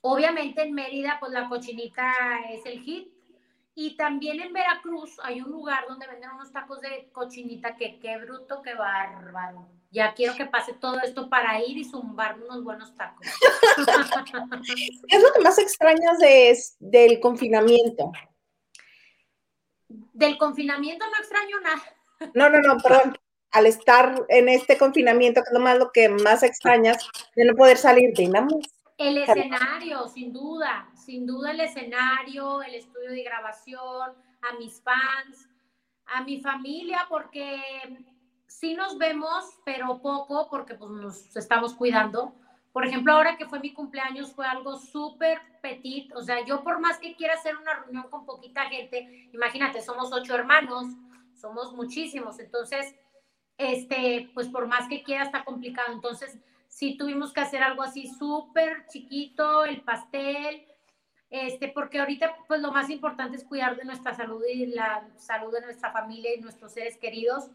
[0.00, 2.12] Obviamente en Mérida, pues la cochinita
[2.50, 3.17] es el hit.
[3.80, 8.18] Y también en Veracruz hay un lugar donde venden unos tacos de cochinita que qué
[8.18, 9.68] bruto, qué bárbaro.
[9.92, 13.24] Ya quiero que pase todo esto para ir y zumbar unos buenos tacos.
[15.06, 18.10] ¿Qué es lo que más extrañas de, del confinamiento?
[19.86, 22.32] Del confinamiento no extraño nada.
[22.34, 23.16] No, no, no, perdón.
[23.52, 27.54] Al estar en este confinamiento, que es lo más lo que más extrañas de no
[27.54, 28.24] poder salir, de
[28.98, 35.48] el escenario, sin duda, sin duda el escenario, el estudio de grabación, a mis fans,
[36.04, 37.58] a mi familia, porque
[38.46, 42.34] sí nos vemos, pero poco, porque pues nos estamos cuidando.
[42.74, 46.78] Por ejemplo, ahora que fue mi cumpleaños fue algo súper petit, o sea, yo por
[46.78, 50.88] más que quiera hacer una reunión con poquita gente, imagínate, somos ocho hermanos,
[51.32, 52.94] somos muchísimos, entonces,
[53.56, 58.08] este, pues por más que quiera está complicado, entonces sí tuvimos que hacer algo así
[58.08, 60.67] súper chiquito, el pastel,
[61.30, 65.52] este, porque ahorita pues lo más importante es cuidar de nuestra salud y la salud
[65.52, 67.50] de nuestra familia y nuestros seres queridos.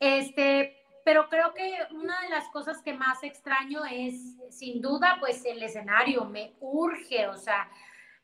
[0.00, 5.44] Este, pero creo que una de las cosas que más extraño es, sin duda, pues
[5.44, 7.68] el escenario, me urge, o sea,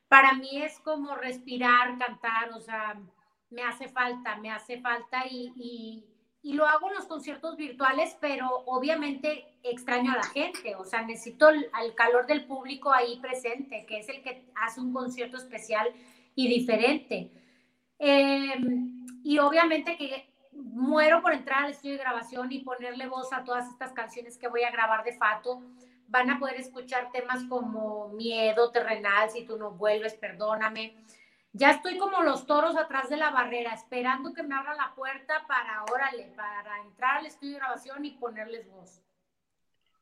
[0.08, 3.00] para mí es como respirar, cantar, o sea,
[3.50, 6.09] me hace falta, me hace falta y y
[6.42, 11.50] lo hago en los conciertos virtuales, pero obviamente extraño a la gente, o sea, necesito
[11.50, 15.88] el, calor del público ahí presente, que es el que hace un concierto especial
[16.34, 17.30] y diferente.
[17.98, 23.44] Em, y obviamente que muero por entrar al estudio de grabación y ponerle voz a
[23.44, 25.62] todas estas canciones que voy a grabar de Fato.
[26.08, 30.94] Van a poder escuchar temas como Miedo Terrenal, Si tú no vuelves, perdóname
[31.52, 35.44] ya estoy como los toros atrás de la barrera, esperando que me abran la puerta
[35.48, 39.02] para, órale, para entrar al estudio de grabación y ponerles voz.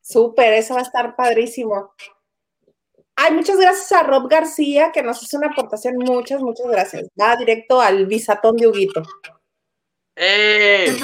[0.01, 1.93] Súper, eso va a estar padrísimo.
[3.15, 5.97] Ay, muchas gracias a Rob García, que nos hizo una aportación.
[5.97, 7.07] Muchas, muchas gracias.
[7.19, 9.03] Va directo al bisatón de Huguito.
[10.15, 10.97] ¡Eh!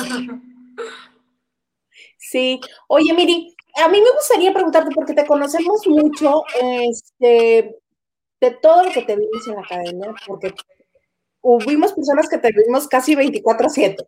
[2.17, 2.59] Sí.
[2.87, 7.77] Oye, Miri, a mí me gustaría preguntarte, porque te conocemos mucho, este,
[8.41, 10.53] de todo lo que te vimos en la academia, porque
[11.41, 14.07] hubimos personas que te vimos casi 24/7.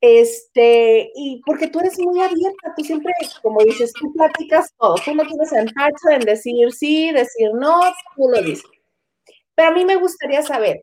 [0.00, 5.14] Este, y porque tú eres muy abierta, tú siempre, como dices, tú platicas todo, tú
[5.14, 7.80] no tienes empacho en decir sí, decir no,
[8.16, 8.70] tú lo dices.
[9.54, 10.82] Pero a mí me gustaría saber,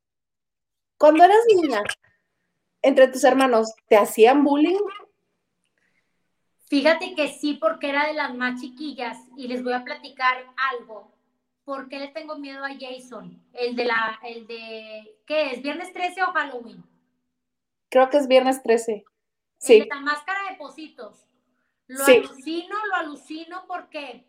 [0.99, 1.81] cuando eras niña,
[2.83, 4.77] entre tus hermanos, ¿te hacían bullying?
[6.67, 11.16] Fíjate que sí, porque era de las más chiquillas y les voy a platicar algo.
[11.67, 13.43] ¿Por qué le tengo miedo a Jason?
[13.51, 15.61] El de la, el de, ¿qué es?
[15.61, 16.81] ¿Viernes 13 o Halloween?
[17.89, 19.03] Creo que es viernes 13.
[19.57, 19.73] Sí.
[19.73, 21.27] El de la máscara de positos.
[21.87, 24.25] Lo alucino, lo alucino porque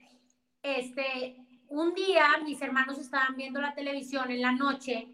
[0.65, 1.37] este,
[1.69, 5.07] un día mis hermanos estaban viendo la televisión en la noche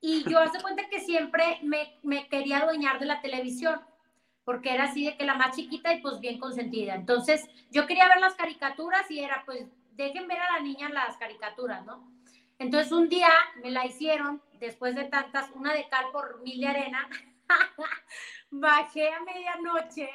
[0.00, 3.80] y yo hace cuenta que siempre me, me quería adueñar de la televisión
[4.42, 6.96] porque era así de que la más chiquita y pues bien consentida.
[6.96, 11.16] Entonces yo quería ver las caricaturas y era pues dejen ver a la niña las
[11.16, 12.12] caricaturas, ¿no?
[12.58, 13.30] Entonces un día
[13.62, 17.08] me la hicieron, después de tantas, una de cal por mil arena,
[18.50, 20.08] bajé a medianoche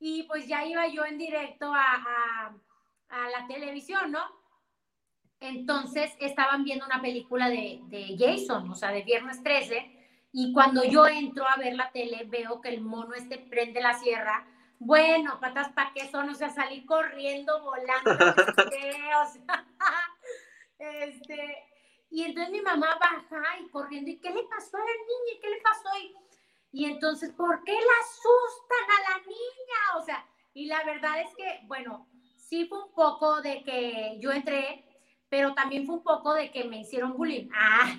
[0.00, 2.54] y pues ya iba yo en directo a,
[3.10, 4.20] la televisión, ¿no?
[5.40, 9.98] Entonces estaban viendo una película de, de, Jason, o sea, de Viernes 13,
[10.32, 13.94] y cuando yo entro a ver la tele veo que el mono este prende la
[13.94, 14.46] sierra
[14.78, 19.66] bueno, patas pa' qué son, o sea, salí corriendo, volando, o sea,
[20.78, 21.68] este,
[22.10, 25.36] y entonces mi mamá baja y corriendo, ¿y qué le pasó a la niña?
[25.36, 25.88] ¿Y qué le pasó?
[26.00, 26.16] Y,
[26.70, 29.96] y entonces, ¿por qué la asustan a la niña?
[29.96, 34.32] O sea, y la verdad es que, bueno, sí fue un poco de que yo
[34.32, 34.84] entré,
[35.28, 37.48] pero también fue un poco de que me hicieron bullying.
[37.54, 37.94] Ah,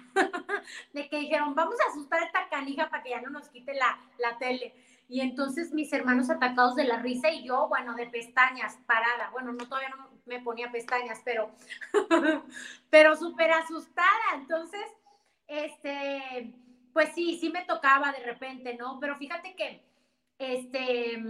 [0.93, 3.73] de que dijeron, vamos a asustar a esta canija para que ya no nos quite
[3.73, 4.73] la, la tele.
[5.09, 9.31] Y entonces mis hermanos atacados de la risa y yo, bueno, de pestañas, parada.
[9.31, 11.51] Bueno, no todavía no me ponía pestañas, pero,
[12.91, 14.35] pero súper asustada.
[14.35, 14.85] Entonces,
[15.47, 16.53] este,
[16.93, 18.99] pues sí, sí me tocaba de repente, ¿no?
[18.99, 19.83] Pero fíjate que,
[20.37, 21.21] este,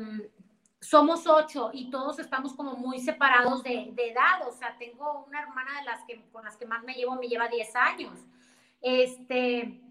[0.81, 4.45] somos ocho y todos estamos como muy separados de, edad.
[4.45, 7.27] O sea, tengo una hermana de las que, con las que más me llevo, me
[7.27, 8.19] lleva 10 años.
[8.81, 9.81] Este,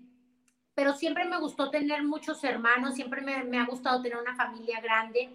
[0.78, 4.80] pero siempre me gustó tener muchos hermanos, siempre me, me, ha gustado tener una familia
[4.80, 5.28] grande.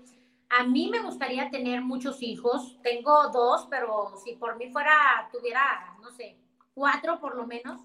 [0.48, 2.80] A mí me gustaría tener muchos hijos.
[2.82, 6.38] Tengo dos, pero si por mí fuera, tuviera, no sé,
[6.74, 7.82] cuatro por lo menos,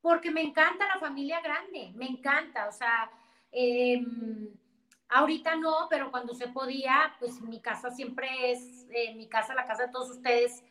[0.00, 2.66] porque me encanta la familia grande, me encanta.
[2.68, 3.10] O sea,
[3.52, 4.00] eh,
[5.10, 9.66] Ahorita no, pero cuando se podía, pues mi casa siempre es, eh, mi casa, la
[9.66, 10.64] casa de todos ustedes,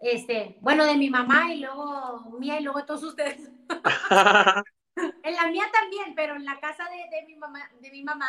[0.00, 3.50] este, bueno, de mi mamá y luego mía y luego de todos ustedes.
[5.22, 8.28] en la mía también, pero en la casa de, de, mi mamá, de mi mamá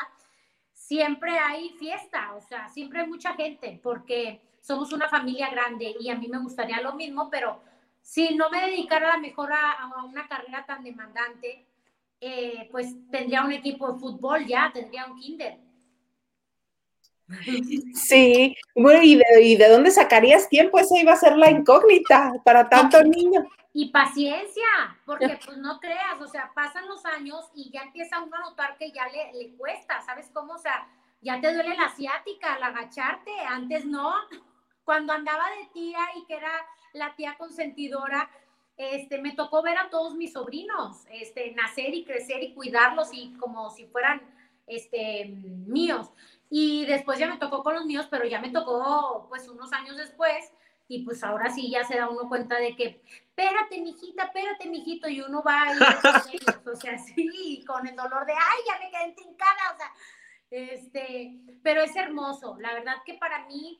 [0.73, 6.09] siempre hay fiesta, o sea, siempre hay mucha gente, porque somos una familia grande y
[6.09, 7.61] a mí me gustaría lo mismo, pero
[8.01, 11.65] si no me dedicara a la mejor a, a una carrera tan demandante,
[12.25, 15.57] eh, pues tendría un equipo de fútbol ya, tendría un kinder.
[17.93, 20.79] Sí, bueno, ¿y de, dónde sacarías tiempo?
[20.79, 23.45] Esa iba a ser la incógnita para tanto niño.
[23.73, 24.63] Y paciencia,
[25.05, 28.77] porque pues no creas, o sea, pasan los años y ya empieza uno a notar
[28.77, 30.53] que ya le, le cuesta, ¿sabes cómo?
[30.53, 30.87] O sea,
[31.21, 34.13] ya te duele la asiática al agacharte, antes no.
[34.83, 36.51] Cuando andaba de tía y que era
[36.93, 38.29] la tía consentidora,
[38.75, 43.33] este, me tocó ver a todos mis sobrinos este, nacer y crecer y cuidarlos y
[43.37, 44.21] como si fueran
[44.67, 46.09] este, míos.
[46.49, 49.97] Y después ya me tocó con los míos, pero ya me tocó pues unos años
[49.97, 50.51] después
[50.87, 55.07] y pues ahora sí ya se da uno cuenta de que, espérate, mijita, espérate, mijito,
[55.09, 55.79] y uno va a ir
[56.71, 59.91] o sea, sí, con el dolor de, ay, ya me quedé entrincada, o sea,
[60.49, 63.79] este, pero es hermoso, la verdad que para mí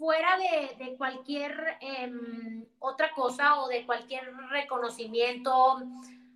[0.00, 0.38] fuera
[0.78, 5.82] de, cualquier em, otra cosa o de cualquier reconocimiento,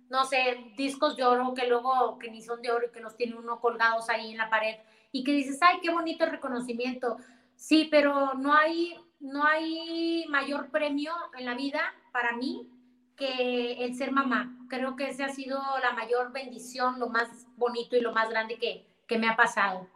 [0.07, 3.17] no sé, discos de oro que luego, que ni son de oro y que los
[3.17, 4.75] tiene uno colgados ahí en la pared
[5.11, 7.17] y que dices, ay, qué bonito reconocimiento.
[7.55, 12.69] Sí, pero no hay, no hay mayor premio en la vida para mí
[13.15, 14.57] que el ser mamá.
[14.69, 18.57] Creo que ese ha sido la mayor bendición, lo más bonito y lo más grande
[18.57, 19.87] que, que me ha pasado.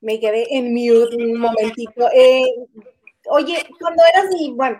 [0.00, 2.08] me quedé en mute un momentito.
[2.12, 2.44] Eh,
[3.30, 4.78] oye, cuando eras, y bueno,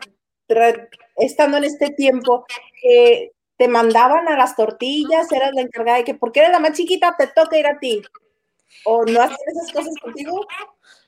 [1.16, 2.46] estando en este tiempo,
[2.82, 6.72] eh, te mandaban a las tortillas, eras la encargada de que, porque eres la más
[6.72, 8.02] chiquita, te toca ir a ti.
[8.84, 10.46] ¿O no hacías esas cosas contigo?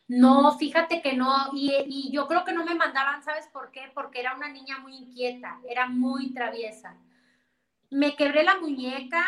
[0.08, 3.92] No, fíjate que no, y, yo creo que no me mandaban, ¿sabes por qué?
[3.94, 6.96] Porque era una niña muy inquieta, era muy traviesa.
[7.90, 9.24] Me quebré la muñeca,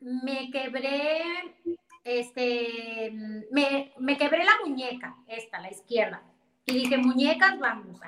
[0.00, 1.56] me quebré
[2.04, 3.10] este,
[3.50, 6.22] me, me, quebré la muñeca, esta, la izquierda,
[6.64, 7.98] y dije, muñecas, vamos.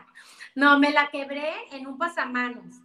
[0.55, 2.77] No, me la quebré en un pasamanos.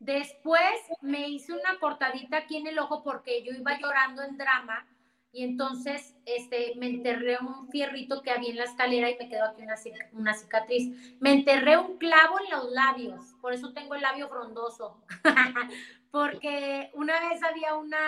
[0.00, 4.86] Después me hice una cortadita aquí en el ojo porque yo iba llorando en drama
[5.32, 9.44] y entonces este, me enterré un fierrito que había en la escalera y me quedó
[9.44, 9.76] aquí una,
[10.12, 11.16] una cicatriz.
[11.20, 15.02] Me enterré un clavo en los labios, por eso tengo el labio frondoso,
[16.10, 17.98] porque una vez había una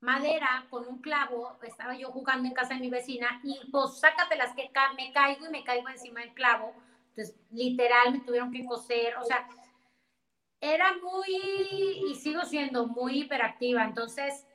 [0.00, 4.54] madera con un clavo, estaba yo jugando en casa de mi vecina y pues sácatelas
[4.54, 6.72] que me caigo y me caigo encima del clavo.
[7.10, 9.48] Entonces, literal, me tuvieron que coser, o sea,
[10.60, 14.46] era muy, y sigo siendo muy hiperactiva, entonces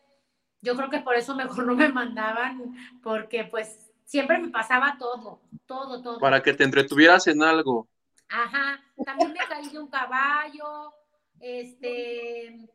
[0.63, 5.41] yo creo que por eso mejor no me mandaban, porque pues siempre me pasaba todo,
[5.67, 6.19] todo, todo.
[6.19, 7.87] Para que te entretuvieras en algo.
[8.29, 10.93] Ajá, también me caí de un caballo,
[11.39, 12.67] este,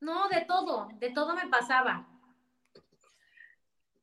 [0.00, 2.06] no, de todo, de todo me pasaba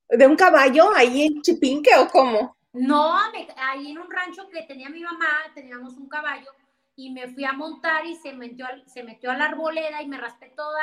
[0.10, 2.56] de un caballo ahí en Chipinque o cómo?
[2.74, 3.16] No,
[3.58, 6.52] ahí en un rancho que tenía mi mamá, teníamos un caballo
[6.96, 10.18] y me fui a montar y se metió, se metió a la arboleda y me
[10.18, 10.82] raspé toda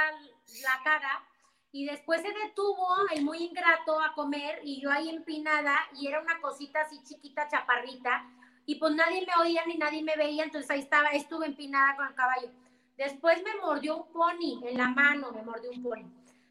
[0.63, 1.25] la cara
[1.73, 6.21] y después se detuvo el muy ingrato a comer y yo ahí empinada y era
[6.21, 8.29] una cosita así chiquita, chaparrita
[8.67, 12.07] y pues nadie me oía ni nadie me veía, entonces ahí estaba, estuve empinada con
[12.07, 12.51] el caballo.
[12.97, 16.05] Después me mordió un pony en la mano, me mordió un pony.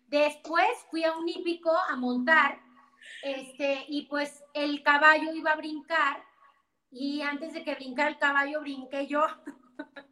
[0.07, 2.59] Después fui a un hípico a montar,
[3.23, 6.23] este, y pues el caballo iba a brincar,
[6.91, 9.25] y antes de que brincara el caballo, brinqué yo.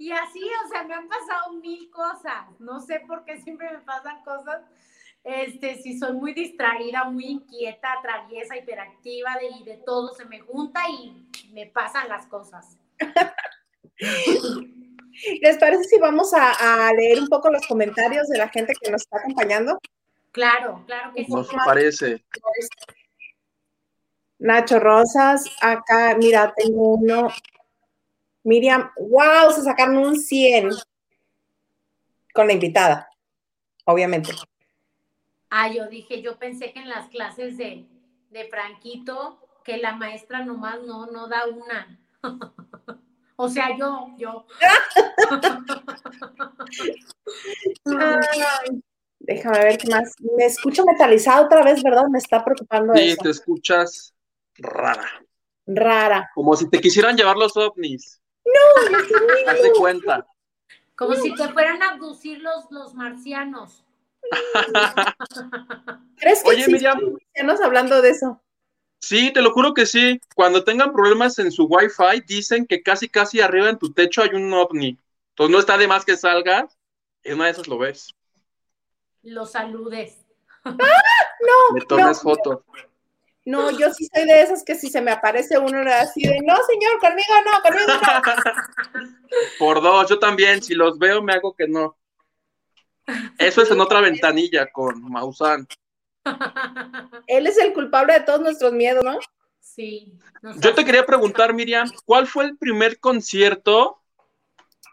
[0.00, 2.58] y así, o sea, me han pasado mil cosas.
[2.58, 4.62] No sé por qué siempre me pasan cosas
[5.22, 10.40] Este, si soy muy distraída, muy inquieta, traviesa, hiperactiva, de, y de todo se me
[10.40, 12.78] junta y me pasan las cosas.
[15.42, 19.02] ¿Les parece si vamos a, leer un poco los comentarios de la gente que nos
[19.02, 19.78] está acompañando?
[20.32, 21.30] Claro, claro que sí.
[21.30, 22.24] Nos parece.
[24.38, 27.28] Nacho Rosas, acá, mira, tengo uno.
[28.42, 30.70] Miriam, wow, se sacaron un 100
[32.32, 33.08] con la invitada,
[33.84, 34.32] obviamente.
[35.50, 37.86] Ah, yo dije, yo pensé que en las clases de,
[38.30, 42.00] de Franquito, que la maestra nomás no, no da una.
[43.36, 44.46] o sea, yo, yo.
[49.18, 50.14] déjame ver qué más.
[50.36, 52.06] Me escucho metalizado otra vez, ¿verdad?
[52.08, 52.94] Me está preocupando.
[52.94, 54.14] Sí, te escuchas
[54.54, 55.08] rara.
[55.66, 56.30] Rara.
[56.34, 58.19] Como si te quisieran llevar los ovnis.
[58.54, 58.98] No, no
[59.50, 60.26] Hazte cuenta.
[60.94, 63.84] Como si te fueran a abducir los, los marcianos.
[66.16, 68.42] ¿Crees que Oye, Miriam, marcianos hablando de eso?
[69.00, 70.20] Sí, te lo juro que sí.
[70.34, 74.30] Cuando tengan problemas en su Wi-Fi, dicen que casi, casi arriba en tu techo hay
[74.34, 74.98] un ovni.
[75.30, 76.78] Entonces no está de más que salgas.
[77.22, 78.14] En una de esas lo ves.
[79.22, 80.18] Lo saludes.
[80.64, 80.74] ¡Ah!
[80.76, 81.74] No.
[81.74, 82.58] Me tomes fotos.
[82.66, 82.89] No,
[83.78, 86.98] yo sí soy de esas que si se me aparece uno así de, no, señor,
[87.00, 89.02] conmigo no, conmigo no.
[89.58, 91.96] Por dos, yo también, si los veo me hago que no.
[93.38, 95.66] Eso es en otra ventanilla con Maussan.
[97.26, 99.18] Él es el culpable de todos nuestros miedos, ¿no?
[99.60, 100.12] Sí.
[100.58, 104.02] Yo te quería preguntar, Miriam, ¿cuál fue el primer concierto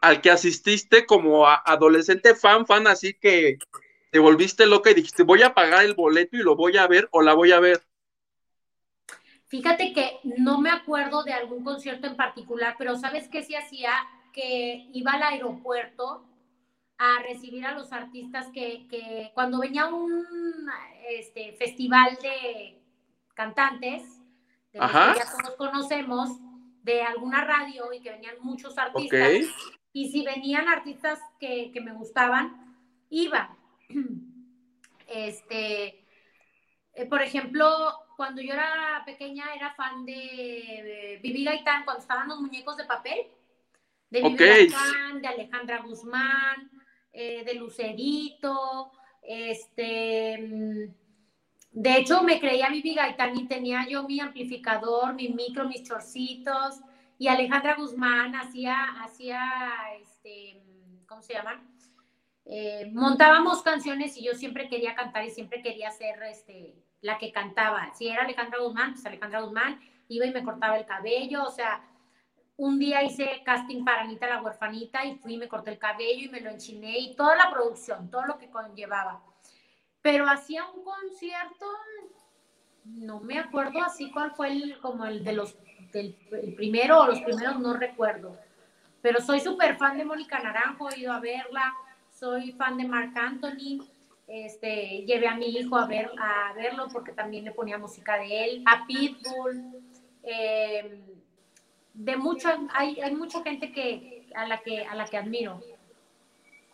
[0.01, 3.57] al que asististe como adolescente fan, fan, así que
[4.11, 7.07] te volviste loca y dijiste, voy a pagar el boleto y lo voy a ver
[7.11, 7.81] o la voy a ver?
[9.47, 13.91] Fíjate que no me acuerdo de algún concierto en particular, pero ¿sabes qué sí hacía?
[14.33, 16.25] Que iba al aeropuerto
[16.97, 20.25] a recibir a los artistas que, cuando venía un
[21.09, 22.81] este, festival de
[23.35, 24.03] cantantes,
[24.73, 26.29] de los que ya todos conocemos,
[26.83, 29.31] de alguna radio y que venían muchos artistas,
[29.93, 32.75] y si venían artistas que, me gustaban,
[33.09, 33.55] iba.
[35.09, 36.05] Este,
[36.93, 37.65] eh, por ejemplo,
[38.17, 43.27] cuando yo era pequeña era fan de Vivi Gaitán, cuando estaban los muñecos de papel,
[44.09, 46.71] de Vivi Gaitán, de Alejandra Guzmán,
[47.13, 48.91] eh, de Lucerito,
[49.21, 50.93] este, mm,
[51.73, 56.81] de hecho me creía Vivi Gaitán y tenía yo mi amplificador, mi micro, mis chorcitos,
[57.19, 59.39] y Alejandra Guzmán hacía, hacía,
[60.01, 60.59] este,
[61.07, 61.67] ¿cómo se llaman?
[62.45, 67.31] Eh, montábamos canciones y yo siempre quería cantar y siempre quería ser, este, la que
[67.31, 67.93] cantaba.
[67.93, 69.79] Si era Alejandra Guzmán, pues Alejandra Guzmán
[70.09, 71.83] iba y me cortaba el cabello, o sea,
[72.57, 76.29] un día hice casting para Anita la huerfanita y fui, me corté el cabello y
[76.29, 79.21] me lo enchiné y toda la producción, todo lo que conllevaba.
[80.01, 81.65] Pero hacía un concierto,
[82.85, 85.55] no me acuerdo así cuál fue el, como el de los,
[85.91, 86.15] del
[86.55, 88.37] primero o los primeros, no recuerdo.
[89.01, 91.73] Pero soy súper fan de Mónica Naranjo, he ido a verla,
[92.09, 93.85] soy fan de Marc Anthony,
[94.27, 98.43] este, llevé a mi hijo a, ver, a verlo porque también le ponía música de
[98.43, 99.81] él, a Pitbull,
[100.23, 101.01] eh,
[101.93, 105.61] de mucho, hay, hay mucha gente que, a, la que, a la que admiro.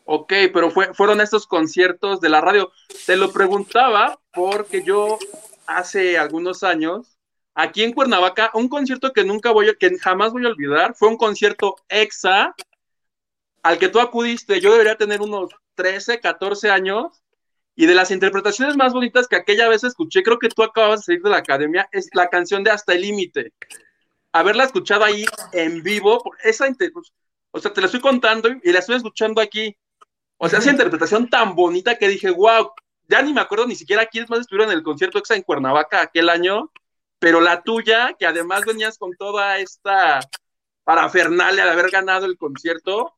[0.05, 2.71] Ok, pero fue, fueron estos conciertos de la radio.
[3.05, 5.17] Te lo preguntaba porque yo
[5.65, 7.17] hace algunos años,
[7.53, 11.17] aquí en Cuernavaca, un concierto que nunca voy que jamás voy a olvidar, fue un
[11.17, 12.53] concierto EXA
[13.61, 14.59] al que tú acudiste.
[14.59, 17.22] Yo debería tener unos 13, 14 años
[17.75, 21.05] y de las interpretaciones más bonitas que aquella vez escuché, creo que tú acabas de
[21.05, 23.53] salir de la academia, es la canción de Hasta el Límite.
[24.31, 26.67] Haberla escuchado ahí en vivo, esa
[27.51, 29.75] o sea, te la estoy contando y la estoy escuchando aquí.
[30.37, 32.71] O sea, esa interpretación tan bonita que dije, wow,
[33.07, 36.01] ya ni me acuerdo ni siquiera quiénes más estuvieron en el concierto EXA en Cuernavaca
[36.01, 36.71] aquel año,
[37.19, 40.19] pero la tuya, que además venías con toda esta
[40.83, 43.15] parafernalia de haber ganado el concierto,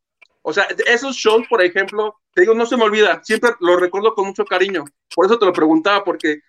[0.47, 4.13] o sea, esos shows, por ejemplo, te digo, no se me olvida, siempre lo recuerdo
[4.13, 4.85] con mucho cariño.
[5.15, 6.41] Por eso te lo preguntaba, porque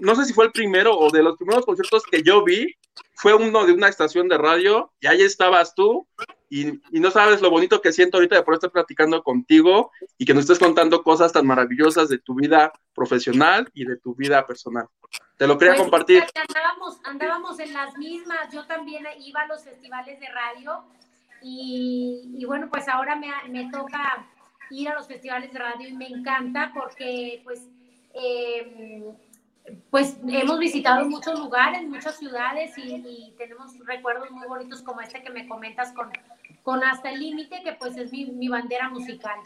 [0.00, 2.74] no sé si fue el primero o de los primeros conciertos que yo vi,
[3.14, 6.08] fue uno de una estación de radio y ahí estabas tú
[6.50, 10.34] y, no sabes lo bonito que siento ahorita de poder estar platicando contigo y que
[10.34, 14.88] nos estés contando cosas tan maravillosas de tu vida profesional y de tu vida personal.
[15.36, 16.24] Te lo quería pues, compartir.
[16.34, 20.84] Andábamos, andábamos en las mismas, yo también iba a los festivales de radio
[21.46, 24.26] y, bueno, pues ahora me, me, toca
[24.70, 27.68] ir a los festivales de radio y me encanta porque pues,
[28.14, 29.04] em,
[29.90, 35.30] pues hemos visitado muchos lugares, muchas ciudades y, tenemos recuerdos muy bonitos como este que
[35.30, 36.10] me comentas con,
[36.62, 39.38] con Hasta el Límite, que pues es mi, mi bandera musical.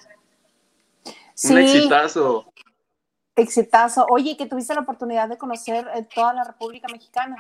[1.51, 2.53] Un exitazo.
[3.35, 4.07] Exitazo.
[4.09, 7.37] Oye, que tuviste la oportunidad de conocer eh, toda la República Mexicana.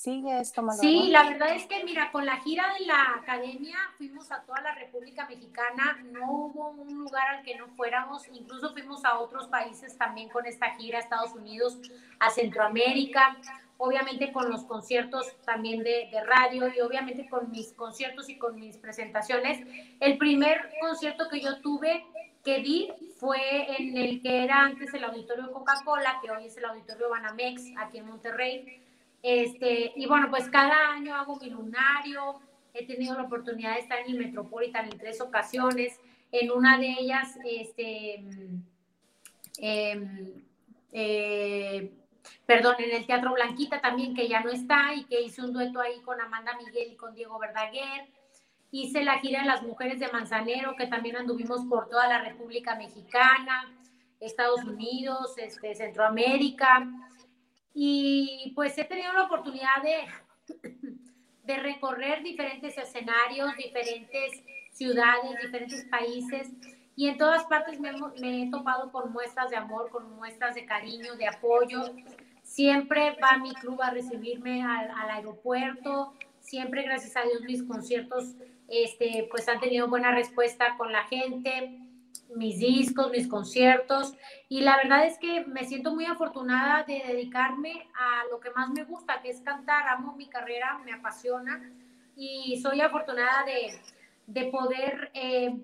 [0.00, 0.80] Sigue esto, Malvado?
[0.80, 4.62] Sí, la verdad es que, mira, con la gira de la academia fuimos a toda
[4.62, 9.48] la República Mexicana, no hubo un lugar al que no fuéramos, incluso fuimos a otros
[9.48, 11.76] países también con esta gira, a Estados Unidos,
[12.18, 13.36] a Centroamérica,
[13.76, 18.58] obviamente con los conciertos también de, de, radio y obviamente con mis conciertos y con
[18.58, 19.60] mis presentaciones.
[20.00, 22.06] El primer concierto que yo tuve
[22.42, 26.64] que di fue en el que era antes el auditorio Coca-Cola, que hoy es el
[26.64, 28.80] auditorio Banamex, aquí en Monterrey.
[29.22, 32.40] Este, y bueno, pues cada año hago mi lunario,
[32.72, 35.98] he tenido la oportunidad de estar en el Metropolitan en tres ocasiones,
[36.32, 38.24] en una de ellas, este,
[39.58, 40.44] em,
[40.92, 41.92] eh,
[42.46, 45.80] perdón, en el Teatro Blanquita también, que ya no está, y que hice un dueto
[45.80, 48.08] ahí con Amanda Miguel y con Diego Verdaguer.
[48.70, 52.76] Hice la gira de las mujeres de Manzanero, que también anduvimos por toda la República
[52.76, 53.74] Mexicana,
[54.20, 56.88] Estados Unidos, este, Centroamérica.
[57.74, 60.58] Y pues he tenido la oportunidad de,
[61.44, 64.42] de recorrer diferentes escenarios, diferentes
[64.72, 66.48] ciudades, diferentes países.
[66.96, 70.66] Y en todas partes me, me, he topado con muestras de amor, con muestras de
[70.66, 71.94] cariño, de apoyo.
[72.42, 76.12] Siempre va mi club a recibirme al, al aeropuerto.
[76.40, 78.34] Siempre, gracias a Dios, mis conciertos
[78.70, 81.76] este, pues han tenido buena respuesta con la gente,
[82.34, 84.14] mis discos, mis conciertos,
[84.48, 88.70] y la verdad es que me siento muy afortunada de dedicarme a lo que más
[88.70, 91.60] me gusta, que es cantar, amo mi carrera, me apasiona,
[92.16, 93.44] y soy afortunada
[94.26, 95.58] de, poder, eh,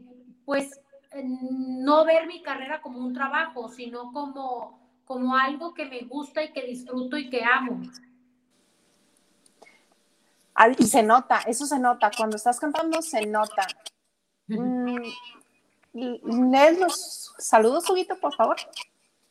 [0.44, 0.80] pues,
[1.22, 6.52] no ver mi carrera como un trabajo, sino como, como algo que me gusta y
[6.52, 7.80] que disfruto y que amo.
[10.78, 12.10] Y se nota, eso se nota.
[12.16, 13.66] Cuando estás cantando, se nota.
[14.48, 15.02] Mm,
[15.96, 18.56] los saludos, Huguito, por favor.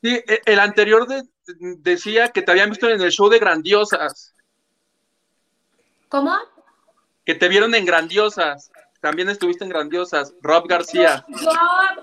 [0.02, 1.08] Sí, e, el anterior
[1.48, 4.34] decía que te habían visto en el show de Grandiosas.
[6.10, 6.36] ¿Cómo?
[7.26, 8.72] Que te vieron en Grandiosas.
[9.02, 10.34] También estuviste en Grandiosas.
[10.42, 11.26] Rob García.
[11.28, 11.52] Yo,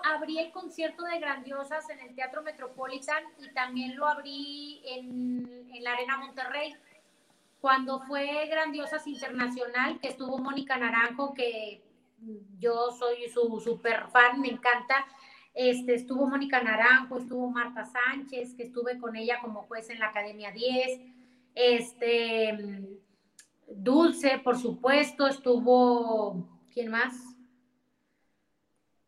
[0.05, 5.85] abrí el concierto de Grandiosas en el Teatro Metropolitan y también lo abrí en, en
[5.85, 6.77] la Arena Monterrey
[7.61, 11.81] cuando fue Grandiosas Internacional, que estuvo Mónica Naranjo, que
[12.59, 15.07] yo soy su super fan, me encanta.
[15.55, 20.09] Este, estuvo Mónica Naranjo, estuvo Marta Sánchez, que estuve con ella como juez en la
[20.09, 21.01] Academia 10.
[21.55, 22.99] Este,
[23.69, 27.15] Dulce, por supuesto, estuvo, ¿quién más?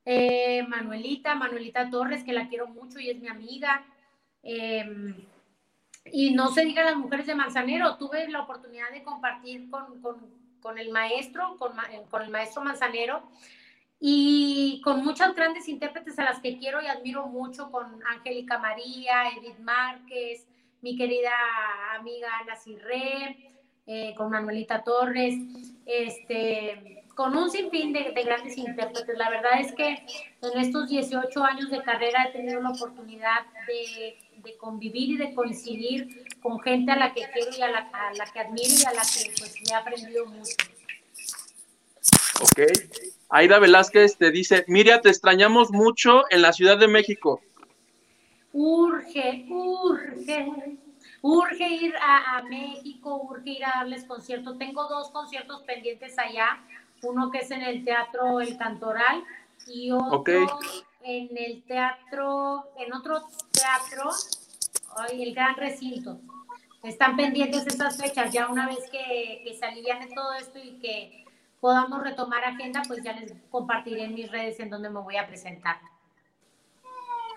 [0.05, 3.87] Eh, Manuelita, Manuelita Torres, que la quiero mucho y es mi amiga.
[4.43, 5.27] Em,
[6.13, 10.44] y no se diga las mujeres de Manzanero, tuve la oportunidad de compartir con, con,
[10.79, 11.73] el maestro, con,
[12.11, 13.23] con, el maestro Manzanero,
[14.01, 19.29] y con muchas grandes intérpretes a las que quiero y admiro mucho, con Angélica María,
[19.39, 20.47] Edith Márquez,
[20.83, 21.33] mi querida
[21.99, 23.53] amiga Ana Cirré,
[23.87, 25.35] eh, con Manuelita Torres,
[25.87, 29.17] este, con un sinfín de, de, grandes intérpretes.
[29.17, 30.07] La verdad es que
[30.43, 36.24] en estos 18 años de carrera he tenido la oportunidad de convivir y de coincidir
[36.45, 39.33] con gente a la que quiero y a la, que admiro y a la que
[39.39, 40.55] pues he aprendido mucho.
[42.43, 42.61] Ok.
[43.31, 47.41] Aida Velázquez te dice, Miria, te extrañamos mucho en la Ciudad de México.
[48.53, 50.77] Urge, urge,
[51.23, 54.59] urge ir a, México, urge ir a darles conciertos.
[54.59, 56.63] Tengo dos conciertos pendientes allá,
[57.05, 59.25] uno que es en el Teatro El Cantoral
[59.67, 60.61] y otro
[61.05, 63.23] en el teatro, en otro
[63.53, 64.11] teatro,
[64.97, 66.21] ay, el Gran Recinto.
[66.83, 71.25] Están pendientes estas fechas, ya una vez que, que se aliviane todo esto y que
[71.61, 75.27] podamos retomar agenda, pues ya les compartiré en mis redes en donde me voy a
[75.27, 75.81] presentar.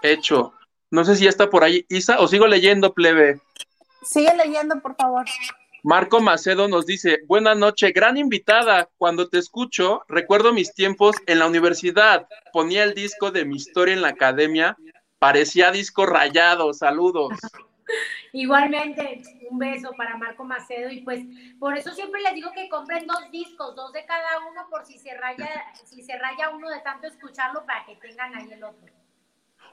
[0.01, 0.53] Hecho.
[0.89, 3.39] No sé si ya está por ahí Isa o sigo leyendo, plebe.
[4.03, 5.25] Sigue leyendo, por favor.
[5.83, 8.89] Marco Macedo nos dice, buena noche, gran invitada.
[8.97, 12.27] Cuando te escucho, recuerdo mis tiempos en la universidad.
[12.51, 14.77] Ponía el disco de mi historia en la academia,
[15.19, 16.73] parecía disco rayado.
[16.73, 17.33] Saludos.
[18.33, 21.23] Igualmente, un beso para Marco Macedo y pues
[21.59, 24.99] por eso siempre les digo que compren dos discos, dos de cada uno por si
[24.99, 25.49] se raya,
[25.85, 28.85] si se raya uno de tanto escucharlo para que tengan ahí el otro.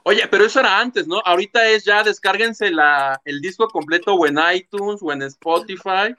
[0.03, 1.19] Oye, pero eso era antes, ¿no?
[1.25, 6.15] Ahorita es ya descárguense la, el disco completo o en iTunes o en Spotify.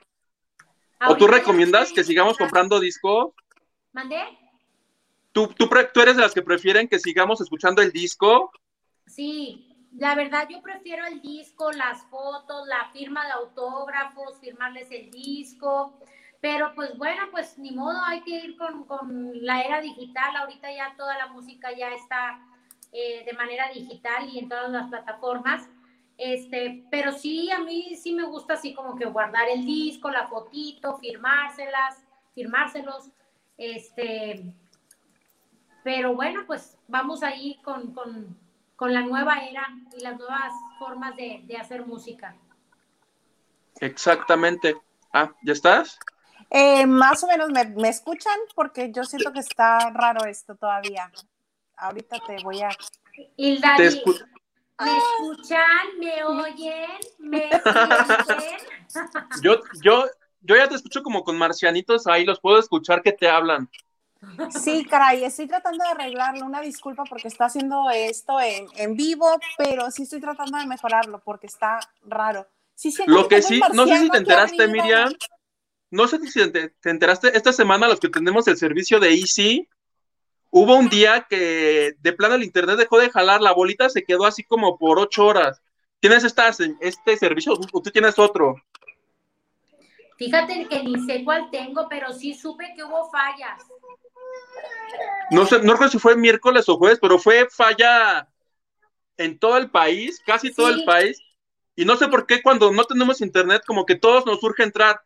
[1.07, 3.33] ¿O tú recomiendas que sigamos comprando discos?
[3.93, 4.23] ¿Mandé?
[5.31, 8.51] ¿Tú, tú, ¿Tú eres de las que prefieren que sigamos escuchando el disco?
[9.07, 15.09] Sí, la verdad yo prefiero el disco, las fotos, la firma de autógrafos, firmarles el
[15.09, 15.99] disco.
[16.39, 20.35] Pero pues bueno, pues ni modo, hay que ir con, con la era digital.
[20.35, 22.39] Ahorita ya toda la música ya está
[22.91, 25.67] eh, de manera digital y en todas las plataformas.
[26.17, 30.27] Este, pero sí, a mí sí me gusta así como que guardar el disco, la
[30.27, 32.03] fotito, firmárselas,
[32.33, 33.11] firmárselos,
[33.57, 34.43] este,
[35.83, 37.93] pero bueno, pues vamos ahí con,
[38.85, 39.67] la nueva era
[39.97, 42.35] y las nuevas formas de, hacer música.
[43.79, 44.75] Exactamente.
[45.11, 45.97] Ah, ¿ya estás?
[46.49, 48.37] Eh, más o menos, ¿me, escuchan?
[48.55, 51.11] Porque yo siento que está raro esto todavía.
[51.75, 52.69] Ahorita te voy a...
[53.35, 53.85] Hilda, ¿Me
[54.97, 55.87] escuchan?
[55.99, 56.99] ¿Me oyen?
[57.17, 58.59] ¿Me oyen?
[59.41, 60.05] yo, yo,
[60.41, 63.69] yo ya te escucho como con marcianitos ahí, los puedo escuchar que te hablan.
[64.49, 66.45] Sí, caray, estoy tratando de arreglarlo.
[66.45, 71.47] Una disculpa porque está haciendo esto en, vivo, pero sí estoy tratando de mejorarlo porque
[71.47, 72.47] está raro.
[72.75, 75.13] Sí, Lo que sí, no sé si te enteraste, Miriam.
[75.89, 79.69] No sé si te, enteraste, esta semana los que tenemos el servicio de Easy,
[80.49, 84.25] hubo un día que de plano el internet dejó de jalar, la bolita se quedó
[84.25, 85.61] así como por ocho horas.
[85.99, 88.55] ¿Tienes este servicio o tú tienes otro?
[90.17, 93.61] Fíjate que ni sé cuál tengo, pero sí supe que hubo fallas.
[95.29, 98.29] No sé, no recuerdo si fue miércoles o jueves, pero fue falla
[99.17, 101.21] en todo el país, casi todo el país.
[101.75, 105.01] Y no sé por qué cuando no tenemos internet, como que todos nos surge entrar.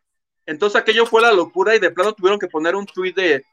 [0.46, 3.44] Entonces aquello fue la locura y de plano tuvieron que poner un tuit de,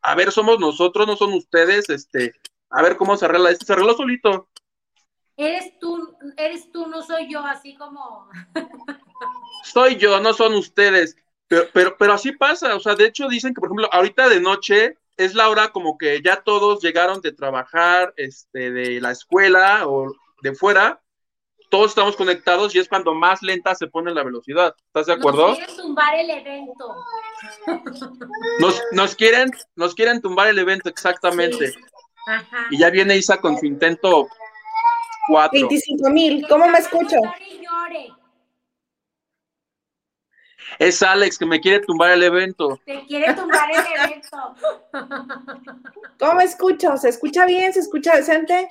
[0.00, 2.34] a ver, somos nosotros, no son ustedes, este,
[2.70, 3.50] a ver cómo se arregla.
[3.50, 4.48] Este se arregló solito.
[5.36, 8.28] Eres tú, eres tú, no soy yo, así como.
[9.64, 11.16] soy yo, no son ustedes.
[11.48, 14.40] Pero, pero, pero así pasa, o sea, de hecho dicen que, por ejemplo, ahorita de
[14.40, 19.86] noche es la hora como que ya todos llegaron de trabajar, este, de la escuela
[19.86, 21.02] o de fuera,
[21.72, 24.74] todos estamos conectados y es cuando más lenta se pone la velocidad.
[24.88, 25.48] ¿Estás de acuerdo?
[25.48, 26.96] Nos quieren tumbar el evento.
[28.92, 31.72] Nos, quieren, nos quieren tumbar el evento, exactamente.
[32.70, 34.28] Y ya viene Isa con su intento
[35.28, 35.50] 4.
[35.52, 37.16] 25 mil, ¿cómo me escucho?
[40.78, 42.80] Es Alex que me quiere tumbar el evento.
[42.84, 44.54] Te quiere tumbar el evento.
[46.18, 46.96] ¿Cómo escucho?
[46.96, 47.72] ¿Se escucha bien?
[47.72, 48.68] ¿Se escucha decente?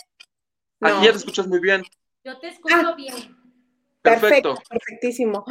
[0.82, 1.84] Aquí ya te escuchas muy bien.
[2.24, 2.96] Yo te escucho ah.
[2.96, 3.38] bien.
[4.02, 5.46] Perfecto, perfectísimo.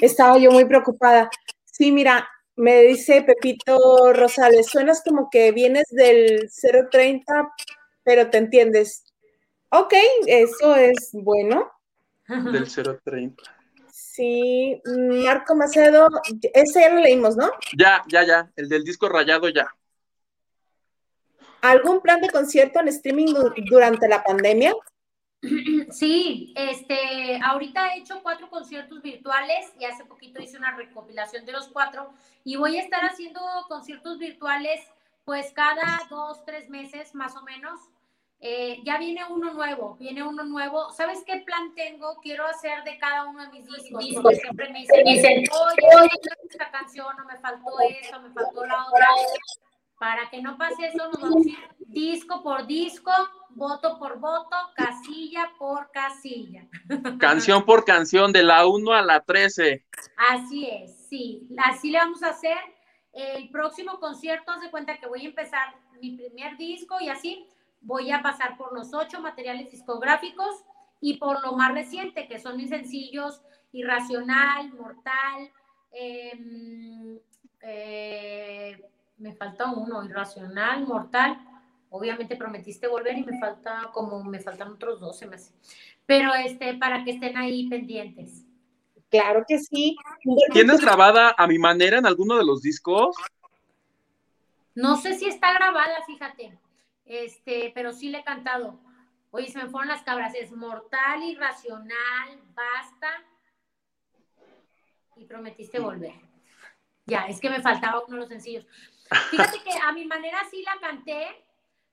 [0.00, 1.30] estaba yo muy preocupada.
[1.64, 6.50] Sí, mira, me dice Pepito Rosales, suenas como que vienes del
[6.90, 7.52] 030,
[8.02, 9.04] pero te entiendes.
[9.70, 9.94] Ok,
[10.26, 11.70] eso es bueno.
[12.26, 13.42] Del 030.
[14.14, 14.80] Sí,
[15.24, 16.06] Marco Macedo,
[16.52, 17.50] ese ya lo leímos, ¿no?
[17.76, 19.66] Ya, ya, ya, el del disco rayado ya.
[21.62, 23.34] ¿Algún plan de concierto en streaming
[23.68, 24.72] durante la pandemia?
[25.90, 31.52] Sí, este, ahorita he hecho cuatro conciertos virtuales y hace poquito hice una recopilación de
[31.52, 34.80] los cuatro y voy a estar haciendo conciertos virtuales
[35.24, 37.78] pues cada dos, tres meses más o menos.
[38.46, 40.90] Eh, ya viene uno nuevo, viene uno nuevo.
[40.90, 42.20] ¿Sabes qué plan tengo?
[42.20, 44.04] Quiero hacer de cada uno de mis discos.
[44.20, 46.10] Porque siempre me dicen, oye,
[46.50, 49.06] esta canción, no me faltó eso, me faltó la otra.
[49.98, 53.10] Para que no pase eso, nos vamos a ir disco por disco,
[53.48, 56.68] voto por voto, casilla por casilla.
[57.18, 59.86] Canción por canción, de la 1 a la 13.
[60.18, 61.48] Así es, sí.
[61.64, 62.58] Así le vamos a hacer.
[63.10, 67.48] El próximo concierto, haz de cuenta que voy a empezar mi primer disco y así
[67.84, 70.64] voy a pasar por los ocho materiales discográficos
[71.00, 75.50] y por lo más reciente, que son mis sencillos, Irracional, Mortal,
[75.92, 77.18] em,
[77.60, 78.82] eh,
[79.18, 81.38] me falta uno, Irracional, Mortal,
[81.90, 85.52] obviamente prometiste volver y me falta como me faltan otros dos, se me hace.
[86.06, 88.44] Pero este, para que estén ahí pendientes.
[89.10, 89.96] Claro que sí.
[90.52, 93.14] ¿Tienes grabada a mi manera en alguno de los discos?
[94.74, 96.58] No sé si está grabada, fíjate
[97.04, 98.80] este, pero sí le he cantado.
[99.30, 103.10] Oye, se me fueron las cabras, es mortal, irracional, basta.
[105.16, 106.14] Y prometiste volver.
[107.06, 108.66] Ya, es que me faltaba uno de los sencillos.
[109.30, 111.26] Fíjate que a mi manera sí la canté,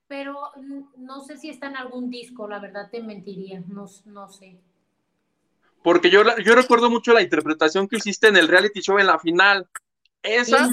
[0.07, 0.51] pero
[0.97, 4.59] no sé si está en algún disco, la verdad te mentiría, no, no sé.
[5.83, 9.19] Porque yo, yo recuerdo mucho la interpretación que hiciste en el reality show en la
[9.19, 9.67] final.
[10.21, 10.69] Esa,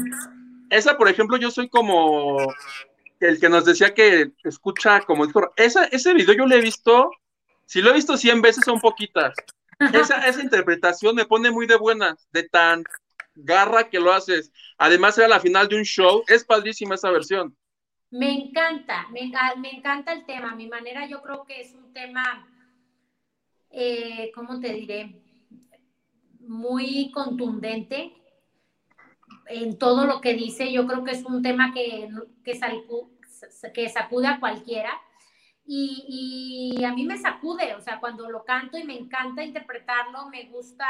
[0.71, 2.53] esa, por ejemplo, yo soy como
[3.21, 7.11] el que nos decía que escucha como dijo, esa, ese video yo lo he visto,
[7.67, 9.35] si lo he visto 100 veces son poquitas.
[9.93, 12.85] Esa, esa interpretación me pone muy de buenas, de tan
[13.35, 14.53] garra que lo haces.
[14.77, 17.57] Además era la final de un show, es padrísima esa versión.
[18.11, 20.55] Me encanta, me, me encanta el tema.
[20.55, 22.49] Mi manera yo creo que es un tema,
[23.71, 25.23] eh, ¿cómo te diré?
[26.41, 28.18] Muy contundente
[29.49, 30.73] en todo lo que dice.
[30.73, 32.09] Yo creo que es un tema que,
[32.45, 32.59] que,
[33.75, 34.93] que sacude a cualquiera.
[35.67, 40.45] y, a mí me sacude, o sea, cuando lo canto y me encanta interpretarlo, me
[40.45, 40.87] gusta.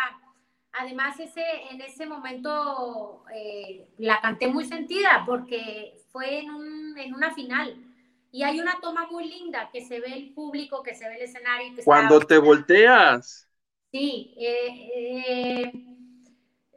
[0.73, 7.33] Además, ese, en ese momento eh, la canté muy sentida porque fue en, en, una
[7.35, 7.77] final.
[8.31, 11.23] Y hay una toma muy linda que se ve el público, que se ve el
[11.23, 11.73] escenario.
[11.85, 13.49] Cuando te volteas.
[13.91, 15.73] Sí, eh, eh,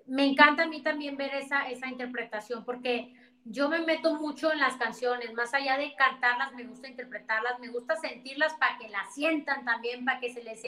[0.07, 3.13] me encanta a mí también ver esa, esa interpretación porque
[3.45, 7.69] yo me meto mucho en las canciones, más allá de cantarlas, me gusta interpretarlas, me
[7.69, 10.61] gusta sentirlas para que las sientan también, para que se les,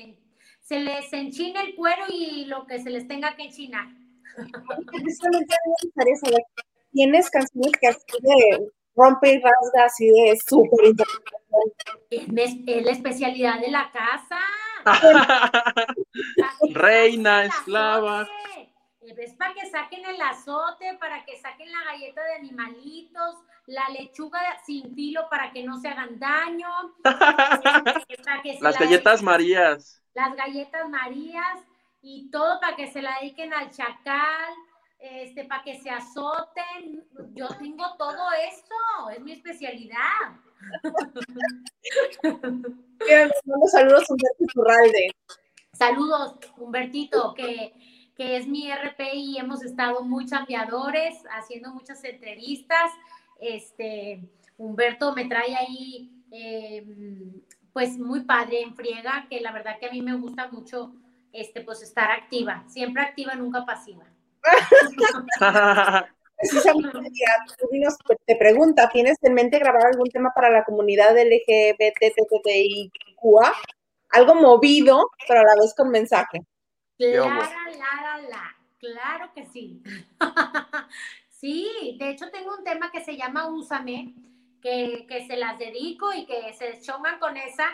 [0.62, 3.88] se les enchine el cuero y lo que se les tenga que enchinar.
[6.92, 10.94] ¿tienes canciones que así de rompe y rasga, así de súper
[12.10, 14.40] es, es la especialidad de la casa.
[16.74, 18.28] Reina, esclava.
[19.06, 23.36] Es para que saquen el azote, para que saquen la galleta de animalitos,
[23.66, 26.68] la lechuga sin filo para que no se hagan daño.
[28.62, 30.02] las galletas Marías.
[30.14, 31.60] Las galletas Marías
[32.02, 34.54] y todo para que se la dediquen al chacal,
[35.00, 37.06] este, para que se azoten.
[37.34, 40.00] Yo tengo todo esto, es mi especialidad.
[43.72, 45.12] saludos Humberto Turralde.
[45.74, 47.74] Saludos, Humbertito, que
[48.16, 52.92] que es mi RP y hemos estado muy chambeadores, haciendo muchas entrevistas.
[53.40, 54.22] Este,
[54.58, 57.42] Humberto me trae ahí, em,
[57.72, 60.94] pues muy padre en friega, que la verdad que a mí me gusta mucho,
[61.32, 64.06] este, pues estar activa, siempre activa, nunca pasiva.
[68.26, 72.74] te pregunta, ¿tienes en mente grabar algún tema para la comunidad LGBTQIA?
[74.10, 76.42] Algo movido, pero a la vez con mensaje.
[76.98, 77.48] Claro,
[78.80, 79.82] claro que sí.
[81.30, 84.14] sí, de hecho tengo un tema que se llama Úsame,
[84.62, 87.68] que, que se las dedico y que se chongan con esa,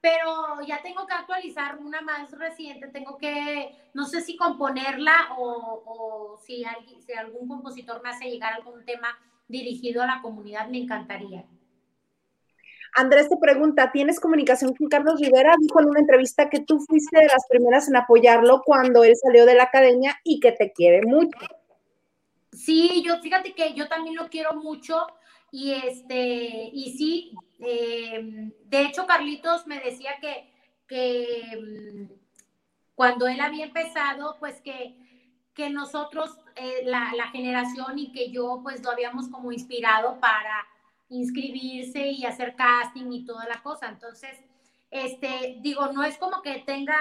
[0.00, 5.82] pero ya tengo que actualizar una más reciente, tengo que, no sé si componerla o,
[5.84, 9.18] o si, alguien, si algún compositor me hace llegar algún tema
[9.48, 11.44] dirigido a la comunidad, me encantaría.
[12.94, 15.54] Andrés te pregunta, ¿tienes comunicación con Carlos Rivera?
[15.60, 19.46] Dijo en una entrevista que tú fuiste de las primeras en apoyarlo cuando él salió
[19.46, 21.38] de la academia y que te quiere mucho.
[22.52, 25.06] Sí, yo fíjate que yo también lo quiero mucho
[25.52, 30.52] y este, y sí, em, de hecho Carlitos me decía que,
[30.86, 32.08] que em,
[32.94, 34.96] cuando él había empezado, pues que,
[35.54, 40.66] que nosotros, eh, la, la generación y que yo pues lo habíamos como inspirado para
[41.10, 43.88] inscribirse y hacer casting y toda la cosa.
[43.88, 44.38] Entonces,
[44.90, 46.98] este, digo, no es como que tenga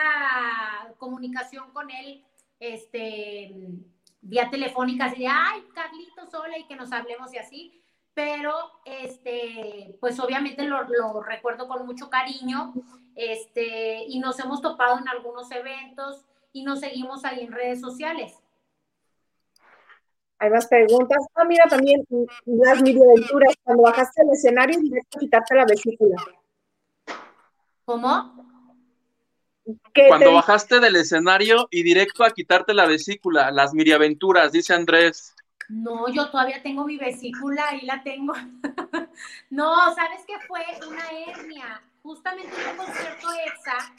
[0.98, 2.26] comunicación con él,
[2.60, 3.56] este,
[4.22, 7.82] vía telefónica, así de, ay, Carlitos, hola, y que nos hablemos y así,
[8.14, 8.54] pero,
[8.84, 12.74] este, pues obviamente lo, lo recuerdo con mucho cariño,
[13.16, 18.34] este, y nos hemos topado en algunos eventos y nos seguimos ahí en redes sociales.
[20.40, 21.18] Hay más preguntas.
[21.36, 22.06] Ah, mira, también
[22.46, 26.16] las aventuras cuando bajaste al escenario y directo a quitarte la vesícula.
[27.86, 28.40] ¿Cómo?
[30.08, 35.36] Cuando bajaste del escenario y directo a quitarte la vesícula, las miriaventuras, dice Andrés.
[35.68, 38.34] No, yo todavía tengo mi vesícula, ahí la tengo.
[39.50, 40.62] no, ¿sabes qué fue?
[40.88, 41.82] Una hernia.
[42.02, 43.94] Justamente en un concierto EXA,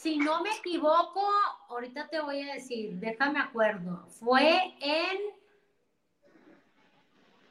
[0.00, 1.20] si no me equivoco,
[1.68, 5.18] ahorita te voy a decir, déjame acuerdo, fue en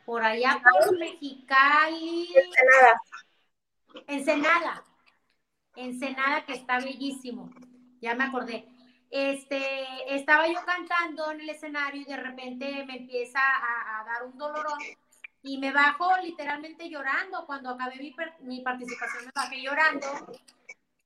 [0.04, 2.34] por allá por Mexicali.
[2.34, 3.02] Ensenada.
[4.08, 4.84] Ensenada.
[5.76, 7.52] Ensenada, que está bellísimo.
[8.02, 8.68] Ya me acordé.
[9.12, 14.36] Este, estaba yo cantando en el escenario y de repente me empieza a, dar un
[14.36, 14.80] dolorón
[15.44, 17.46] y me bajo literalmente llorando.
[17.46, 20.08] Cuando acabé mi, mi participación me bajé llorando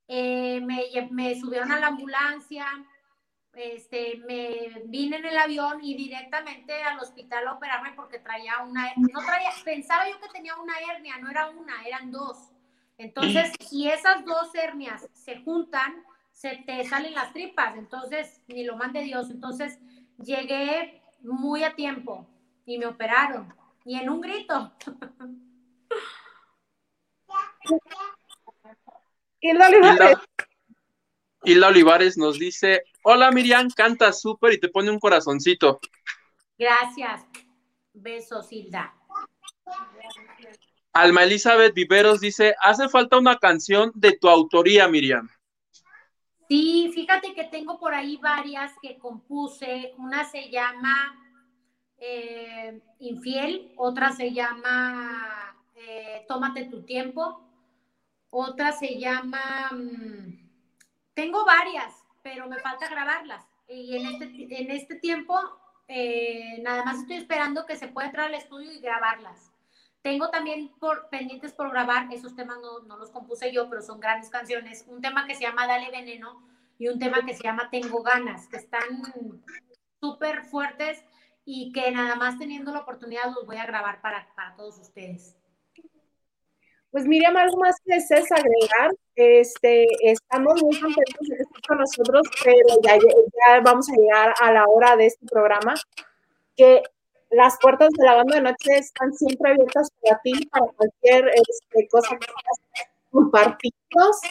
[0.07, 2.65] eh, me, me, subieron a la ambulancia,
[3.53, 8.91] este, me vine en el avión y directamente al hospital a operarme porque traía una
[8.95, 12.51] no traía, pensaba yo que tenía una hernia, no era una, eran dos.
[12.97, 18.75] Entonces, si esas dos hernias se juntan, se te salen las tripas, entonces, ni lo
[18.75, 19.29] mande Dios.
[19.29, 19.79] Entonces,
[20.17, 22.27] llegué muy a tiempo
[22.65, 23.53] y me operaron,
[23.85, 24.73] y en un grito.
[29.43, 30.17] Hilda Olivares.
[31.43, 35.81] Hilda, Olivares nos dice, hola Miriam, canta súper y te pone un corazoncito.
[36.57, 37.25] Gracias.
[37.93, 38.93] Besos, Hilda.
[40.93, 45.27] Alma Elizabeth Viveros dice, hace falta una canción de tu autoría, Miriam.
[46.47, 49.93] Sí, fíjate que tengo por ahí varias que compuse.
[49.97, 51.19] Una se llama
[51.97, 57.43] eh, Infiel, otra se llama eh, Tómate tu tiempo,
[58.35, 60.49] Otra se llama, mm,
[61.13, 63.45] tengo varias, pero me falta grabarlas.
[63.67, 65.39] Y en este, en este tiempo,
[65.87, 69.51] eh, nada más estoy esperando que se pueda entrar al estudio y grabarlas.
[70.01, 70.71] Tengo también
[71.11, 74.83] pendientes por grabar, esos temas no, no los compuse yo, pero son grandes canciones.
[74.87, 76.41] Un tema que se llama Dale Veneno
[76.79, 78.81] y un tema que se llama Tengo Ganas, que están
[80.01, 81.05] súper fuertes
[81.45, 85.37] y que nada más teniendo la oportunidad los voy a grabar para, para todos ustedes.
[86.93, 88.91] Pues Miriam, algo más que desees agregar.
[89.15, 94.35] Este, estamos muy contentos de que estés con nosotros, pero ya, ya, vamos a llegar
[94.39, 95.73] a la hora de este programa.
[96.55, 96.83] Que
[97.31, 101.87] las puertas de la banda de noche están siempre abiertas para ti, para cualquier este,
[101.87, 104.21] cosa que quieras compartirnos.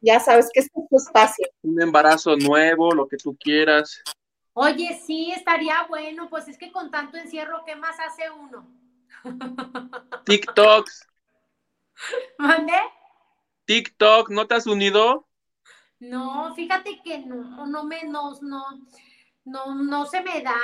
[0.00, 1.46] Ya sabes que este es tu espacio.
[1.62, 4.02] Un embarazo nuevo, lo que tú quieras.
[4.54, 8.66] Oye, sí, estaría bueno, pues es que con tanto encierro, ¿qué más hace uno?
[10.24, 11.11] TikToks.
[12.38, 12.74] ¿Mande?
[13.64, 15.28] TikTok, ¿no te has unido?
[16.00, 18.64] No, fíjate que no, no me, no, no,
[19.44, 20.56] no, no se me da.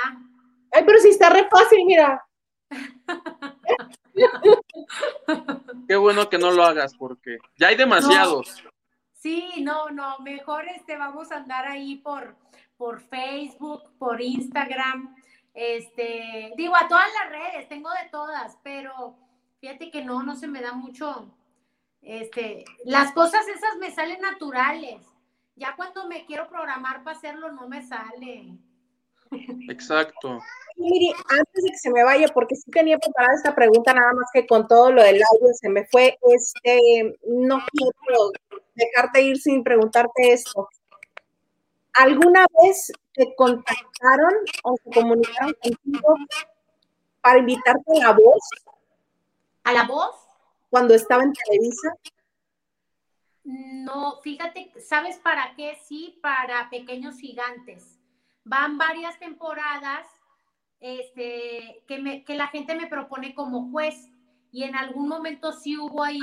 [0.71, 2.23] Ay, pero si está re fácil, mira.
[5.87, 8.63] Qué bueno que no lo hagas porque ya hay demasiados.
[9.13, 12.35] Sí, no, no, mejor este vamos a andar ahí por,
[12.77, 15.15] por Facebook, por Instagram,
[15.53, 19.17] este, digo a todas las redes, tengo de todas, pero
[19.59, 21.31] fíjate que no, no se me da mucho,
[22.01, 25.05] este, las cosas esas me salen naturales.
[25.55, 28.57] Ya cuando me quiero programar para hacerlo no me sale.
[29.69, 30.39] Exacto.
[30.77, 34.25] Miri, antes de que se me vaya, porque sí tenía preparada esta pregunta, nada más
[34.33, 38.31] que con todo lo del audio se me fue, este, no quiero
[38.75, 40.69] dejarte ir sin preguntarte esto.
[41.93, 44.33] ¿Alguna vez te contactaron
[44.63, 46.15] o se comunicaron contigo
[47.21, 48.39] para invitarte a la voz?
[49.63, 50.15] ¿A la voz?
[50.69, 51.95] Cuando estaba en Televisa.
[53.43, 55.77] No, fíjate, ¿sabes para qué?
[55.87, 57.99] Sí, para pequeños gigantes
[58.43, 60.07] van varias temporadas
[60.79, 64.09] este, que, me, que la gente me propone como juez
[64.51, 66.19] y en algún momento sí hubo ahí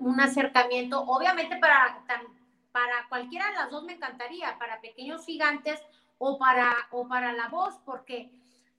[0.00, 2.04] un, acercamiento, obviamente para,
[2.72, 5.80] para cualquiera de las dos me encantaría, para pequeños gigantes
[6.18, 8.32] o para, o para la voz, porque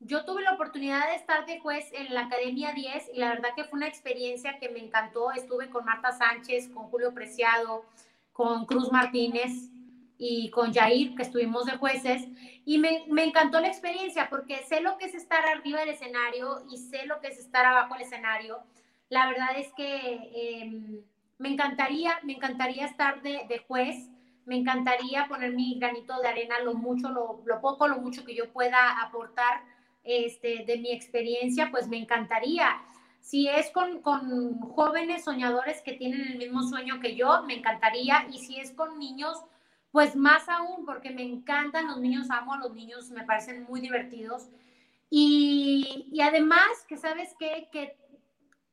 [0.06, 3.50] yo tuve la oportunidad de estar de juez en la Academia 10 y la verdad
[3.56, 5.32] que fue una experiencia que me encantó.
[5.32, 7.86] Estuve con Marta Sánchez, con Julio Preciado,
[8.32, 9.70] con Cruz Martínez,
[10.18, 12.28] y con Jair, que estuvimos de jueces,
[12.66, 16.64] y me, me, encantó la experiencia porque sé lo que es estar arriba del escenario
[16.70, 18.60] y sé lo que es estar abajo del escenario.
[19.10, 21.02] La verdad es que em,
[21.40, 24.10] me encantaría, me encantaría estar de, de, juez,
[24.46, 28.36] me encantaría poner mi granito de arena, lo mucho, lo, lo, poco, lo mucho que
[28.36, 29.62] yo pueda aportar
[30.04, 32.82] este, de mi experiencia, pues me encantaría.
[33.22, 38.28] Si es con, con jóvenes soñadores que tienen el mismo sueño que yo, me encantaría.
[38.32, 39.38] Y si es con niños
[39.94, 43.80] pues más aún, porque me encantan los niños, amo a los niños, me parecen muy
[43.80, 44.50] divertidos.
[45.08, 47.70] Y, y además, que sabes qué?
[47.72, 47.96] que,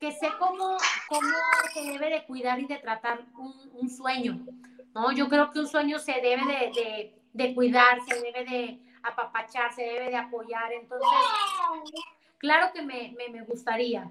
[0.00, 0.78] que sé cómo,
[1.08, 1.28] cómo
[1.74, 4.40] se debe de cuidar y de tratar un, sueño,
[4.94, 5.12] ¿no?
[5.12, 9.72] Yo creo que un sueño se debe de, de, de cuidar, se debe de apapachar,
[9.72, 10.72] se debe de apoyar.
[10.72, 11.08] Entonces,
[12.38, 14.10] claro que me, me, me gustaría.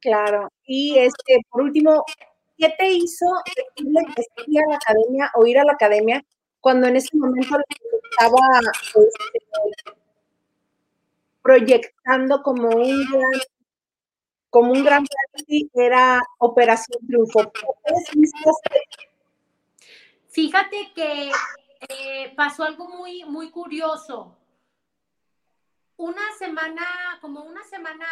[0.00, 0.48] Claro.
[0.64, 2.04] Y este, por último,
[2.56, 3.26] ¿qué te hizo
[3.76, 6.24] ir a la academia o ir a la academia
[6.60, 7.56] cuando en ese momento
[8.10, 9.92] estaba este,
[11.42, 13.40] proyectando como un gran,
[14.50, 15.04] como un gran
[15.74, 17.52] era Operación Triunfo?
[20.28, 21.30] Fíjate que
[21.80, 24.36] eh, pasó algo muy, muy curioso.
[25.96, 26.84] Una semana,
[27.20, 28.06] como una semana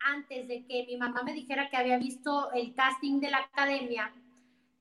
[0.00, 4.12] antes de que mi mamá me dijera que había visto el casting de la academia,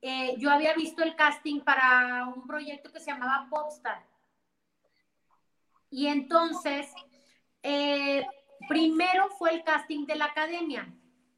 [0.02, 4.06] eh, yo había visto el casting para un proyecto que se llamaba Popstar.
[5.90, 6.94] Y entonces,
[7.64, 8.26] eh,
[8.68, 10.94] primero fue el casting de la academia.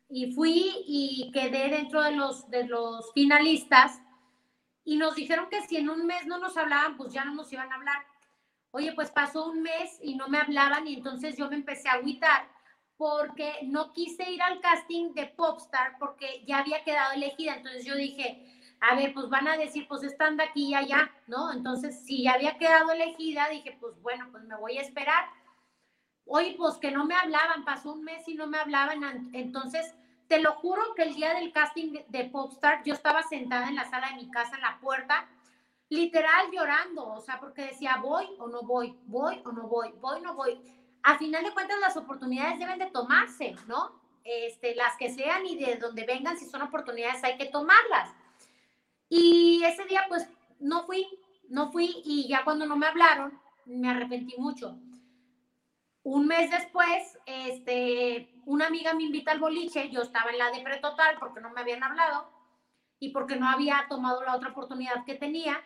[0.10, 4.02] Y fui y quedé dentro de los, de los finalistas.
[4.88, 7.52] Y nos dijeron que si en un mes no nos hablaban, pues ya no nos
[7.52, 8.06] iban a hablar.
[8.72, 11.96] Oye, pues pasó un mes y no me hablaban y entonces yo me empecé a
[11.96, 12.48] agüitar
[12.96, 17.56] porque no quise ir al casting de Popstar porque ya había quedado elegida.
[17.56, 18.42] Entonces yo dije,
[18.80, 21.52] a ver, pues van a decir, pues están de aquí y allá, ¿no?
[21.52, 25.26] Entonces, si ya había quedado elegida, dije, pues bueno, pues me voy a esperar.
[26.26, 29.32] Oye, pues que no me hablaban, pasó un mes y no me hablaban.
[29.34, 29.94] Entonces,
[30.28, 33.90] te lo juro que el día del casting de Popstar, yo estaba sentada en la
[33.90, 35.28] sala de mi casa, en la puerta,
[35.90, 40.20] literal llorando, o sea, porque decía, voy o no voy, voy o no voy, voy
[40.20, 40.60] o no voy
[41.04, 43.98] a final de cuentas las oportunidades deben de tomarse, ¿no?
[44.28, 48.14] este, las que sean y de donde vengan, si son oportunidades hay que tomarlas.
[49.10, 50.28] Y ese día pues
[50.60, 51.08] no fui,
[51.48, 54.78] no fui y ya cuando no me hablaron, me arrepentí mucho.
[56.04, 60.64] Un mes después, este, una amiga me invita al boliche, yo estaba en la de
[60.78, 62.32] total porque no me habían hablado
[62.98, 65.62] y porque no había tomado la otra oportunidad que tenía.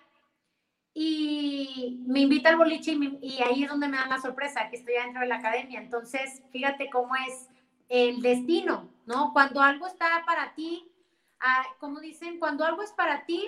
[0.93, 4.95] Y me invita al boliche y, ahí es donde me dan la sorpresa, que estoy
[4.95, 5.79] adentro de la academia.
[5.79, 7.47] Entonces, fíjate cómo es
[7.87, 9.31] el destino, ¿no?
[9.31, 10.91] Cuando algo está para ti,
[11.39, 13.47] ah, como dicen, cuando algo es para ti,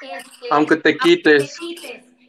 [0.00, 1.58] este, aunque, te quites.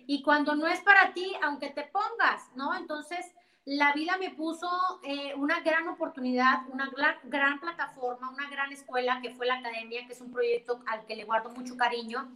[0.08, 2.76] Y cuando no es para ti, aunque te pongas, ¿no?
[2.76, 3.26] Entonces,
[3.66, 4.68] la vida me puso
[5.04, 10.06] eh, una gran oportunidad, una gran, gran, plataforma, una gran escuela que fue la academia,
[10.08, 12.32] que es un proyecto al que le guardo mucho cariño.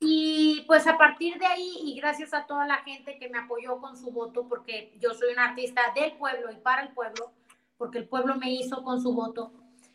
[0.00, 3.78] Y pues a partir de ahí, y gracias a toda la gente que me apoyó
[3.78, 7.32] con su voto, porque yo soy una artista del pueblo y para el pueblo,
[7.76, 9.52] porque el pueblo me hizo con su voto,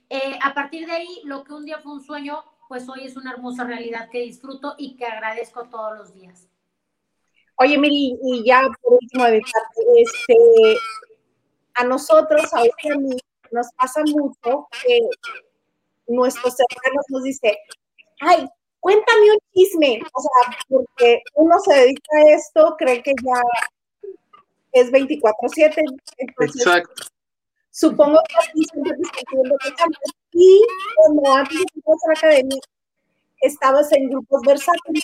[0.09, 3.15] eh, a partir de ahí, lo que un día fue un sueño, pues hoy es
[3.15, 6.47] una hermosa realidad que disfruto y que agradezco todos los días.
[7.61, 9.26] Oye, Miri, y ya por último
[9.98, 10.78] este,
[11.76, 12.64] a nosotros, a
[12.98, 13.18] mí,
[13.52, 15.00] nos pasa mucho que
[16.08, 17.54] nuestros hermanos nos dicen,
[18.22, 18.48] ay,
[18.80, 23.42] cuéntame un chisme, o sea, porque uno se dedica a esto, cree que ya
[24.74, 25.82] es 24/7.
[26.18, 27.04] Exacto.
[27.72, 29.24] Supongo que aquí siempre te
[30.32, 30.62] y
[30.96, 32.62] como antes de la academia,
[33.42, 35.04] estabas en grupos versátiles.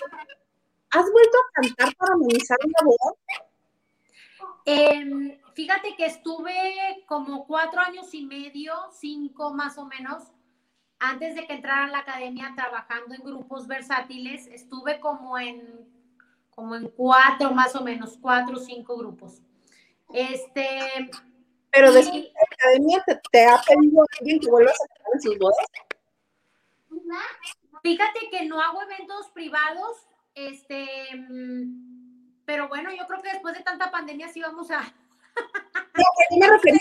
[0.92, 3.45] ¿Has vuelto a cantar para amenizar una boda?
[4.66, 10.24] Eh, fíjate que estuve como cuatro años y medio, cinco más o menos,
[10.99, 15.88] antes de que entrara a la academia trabajando en grupos versátiles, estuve como en,
[16.49, 19.41] como en cuatro más o menos, cuatro o cinco grupos.
[20.13, 21.09] Este.
[21.72, 25.66] Pero de la academia te, ha pedido alguien que vuelvas a cantar en sus bodas.
[27.84, 30.97] Fíjate que no hago eventos privados, este,
[32.46, 34.82] pero bueno, yo creo que después de tanta pandemia sí vamos a.
[36.30, 36.80] Sí, me refería.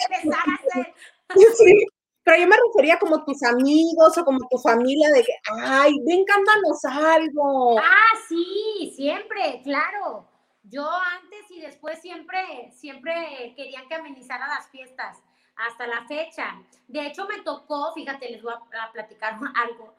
[1.57, 1.87] Sí,
[2.25, 6.25] pero yo me refería como tus amigos o como tu familia de que, ay, ven,
[6.25, 7.79] cántanos algo.
[7.79, 10.27] Ah, sí, siempre, claro.
[10.63, 15.19] Yo antes y después siempre, siempre querían que amenizara las fiestas,
[15.57, 16.63] hasta la fecha.
[16.89, 19.95] De hecho, me tocó, fíjate, les voy a, platicar algo,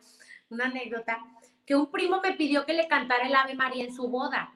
[0.49, 1.19] una anécdota,
[1.63, 4.51] que un primo me pidió que le cantara el Ave María en su boda.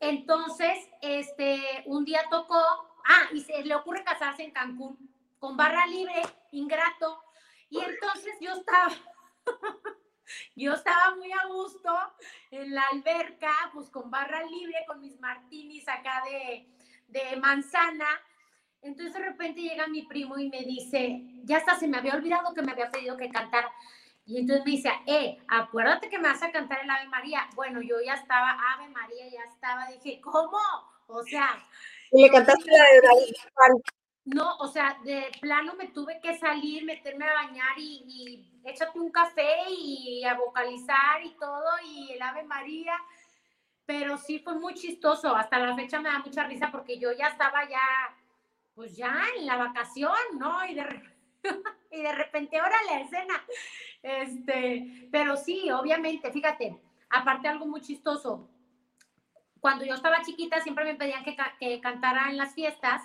[0.00, 2.60] Entonces, este, un día tocó,
[3.06, 6.22] ah, y se le ocurre casarse en Cancún con barra libre,
[6.52, 7.22] ingrato.
[7.68, 8.90] Y entonces yo estaba,
[10.56, 11.94] yo estaba muy a gusto
[12.50, 16.68] en la alberca, pues con barra libre, con mis martinis acá de,
[17.08, 18.08] de manzana.
[18.82, 22.54] Entonces de repente llega mi primo y me dice, ya está, se me había olvidado
[22.54, 23.72] que me había pedido que cantara.
[24.26, 27.48] Y entonces me dice, eh, acuérdate que me vas a cantar el Ave María.
[27.54, 29.86] Bueno, yo ya estaba, Ave María, ya estaba.
[29.86, 30.58] Dije, ¿cómo?
[31.06, 31.62] O sea.
[32.10, 33.34] Y le cantaste la de David
[34.26, 38.98] no, o sea, de plano me tuve que salir, meterme a bañar y, y échate
[38.98, 42.94] un café y a vocalizar y todo y el Ave María.
[43.86, 45.34] Pero sí fue muy chistoso.
[45.34, 47.78] Hasta la fecha me da mucha risa porque yo ya estaba ya,
[48.74, 50.66] pues ya en la vacación, ¿no?
[50.66, 50.84] Y de,
[51.90, 53.44] y de repente, ahora la escena.
[54.02, 56.80] Este, pero sí, obviamente, fíjate,
[57.10, 58.48] aparte algo muy chistoso.
[59.60, 63.02] Cuando yo estaba chiquita siempre me pedían que, que cantara en las fiestas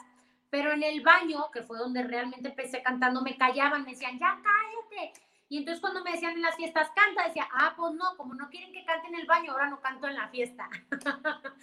[0.52, 4.38] pero en el baño, que fue donde realmente empecé cantando, me callaban, me decían, ya
[4.44, 5.14] cállate.
[5.48, 8.50] Y entonces cuando me decían en las fiestas, canta, decía, ah, pues no, como no
[8.50, 10.70] quieren que cante en el baño, ahora no canto en la fiesta.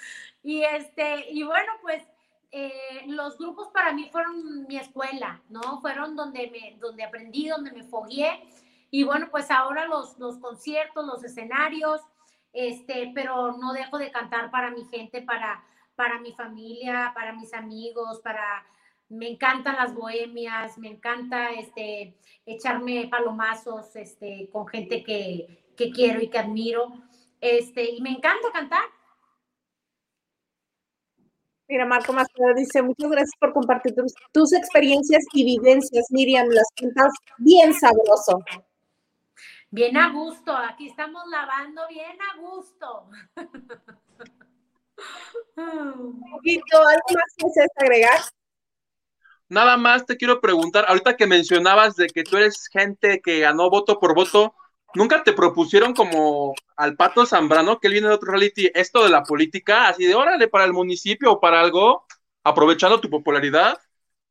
[0.43, 2.03] y, este, y bueno, pues
[2.51, 5.81] eh, los grupos para mí fueron mi escuela, ¿no?
[5.81, 8.49] Fueron donde, me, donde aprendí, donde me fogué.
[8.91, 12.01] Y bueno, pues ahora los, los conciertos, los escenarios,
[12.53, 15.63] este, pero no dejo de cantar para mi gente, para,
[15.95, 18.65] para mi familia, para mis amigos, para
[19.09, 26.29] me encantan las bohemias, me encanta este, echarme palomazos este, con gente que, quiero y
[26.29, 26.93] que admiro.
[27.41, 28.83] Este, y me encanta cantar.
[31.69, 33.95] Mira, Marco Maceo dice, muchas gracias por compartir
[34.33, 38.43] tus, experiencias y vivencias, Miriam, las cantas bien sabroso.
[39.71, 43.11] Bien a gusto, aquí estamos lavando bien a gusto.
[45.57, 47.45] Un poquito, ¿algo más que
[47.85, 48.21] agregar?
[49.51, 53.69] Nada más te quiero preguntar, ahorita que mencionabas de que tú eres gente que ganó
[53.69, 54.55] voto por voto,
[54.95, 59.11] ¿nunca te propusieron como al Pato Zambrano, que él viene de otro reality, esto de
[59.11, 62.07] la política, así de órale para el municipio o para algo,
[62.45, 63.79] aprovechando tu popularidad?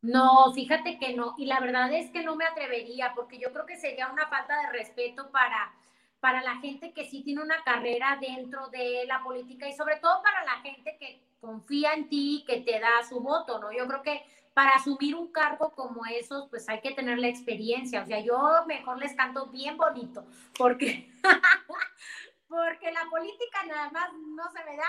[0.02, 1.36] No, fíjate que no.
[1.38, 4.56] Y la verdad es que no me atrevería, porque yo creo que sería una falta
[4.62, 5.74] de respeto para,
[6.20, 10.22] para la gente que sí tiene una carrera dentro de la política y sobre todo
[10.22, 13.72] para la gente que confía en ti, que te da su voto, ¿no?
[13.72, 14.24] Yo creo que
[14.58, 18.02] para asumir un cargo como esos, pues hay que tener la experiencia.
[18.02, 20.26] O sea, yo mejor les canto bien bonito,
[20.58, 21.12] porque,
[22.50, 24.88] porque la política nada más no se me da.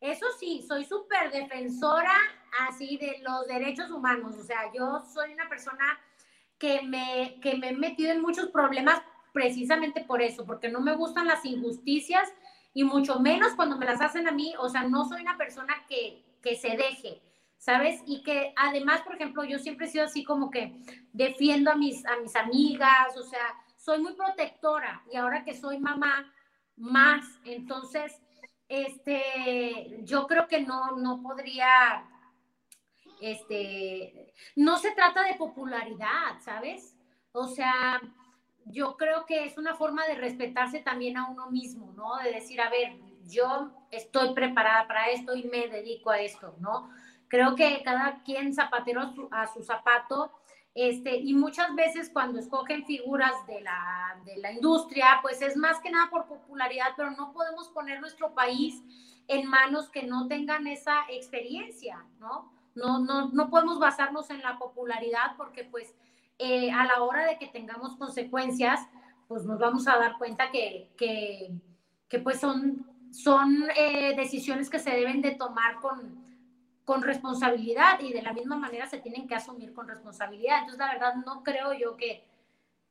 [0.00, 2.16] Eso sí, soy súper defensora
[2.66, 4.34] así de los derechos humanos.
[4.34, 6.00] O sea, yo soy una persona
[6.56, 9.02] que me, que me he metido en muchos problemas
[9.34, 12.32] precisamente por eso, porque no me gustan las injusticias
[12.72, 14.54] y mucho menos cuando me las hacen a mí.
[14.58, 17.20] O sea, no soy una persona que, que se deje.
[17.66, 18.00] ¿Sabes?
[18.06, 20.72] Y que además, por ejemplo, yo siempre he sido así como que
[21.12, 23.42] defiendo a mis, a mis amigas, o sea,
[23.76, 26.32] soy muy protectora y ahora que soy mamá,
[26.76, 27.24] más.
[27.44, 28.22] Entonces,
[28.68, 32.08] este, yo creo que no, no podría,
[33.20, 36.96] este, no se trata de popularidad, ¿sabes?
[37.32, 38.00] O sea,
[38.66, 42.16] yo creo que es una forma de respetarse también a uno mismo, ¿no?
[42.18, 46.88] De decir, a ver, yo estoy preparada para esto y me dedico a esto, ¿no?
[47.28, 50.32] Creo que cada quien zapatero a su, zapato,
[50.74, 55.80] este, y muchas veces cuando escogen figuras de la, de la industria, pues es más
[55.80, 58.82] que nada por popularidad, pero no podemos poner nuestro país
[59.28, 62.52] en manos que no tengan esa experiencia, ¿no?
[62.74, 65.94] No, no, no podemos basarnos en la popularidad porque pues
[66.38, 68.80] eh, a la hora de que tengamos consecuencias,
[69.28, 71.52] pues nos vamos a dar cuenta que, que,
[72.08, 76.25] que pues son, son eh, decisiones que se deben de tomar con,
[76.86, 80.60] con responsabilidad y de la misma manera se tienen que asumir con responsabilidad.
[80.60, 82.24] Entonces, la verdad, no creo yo que,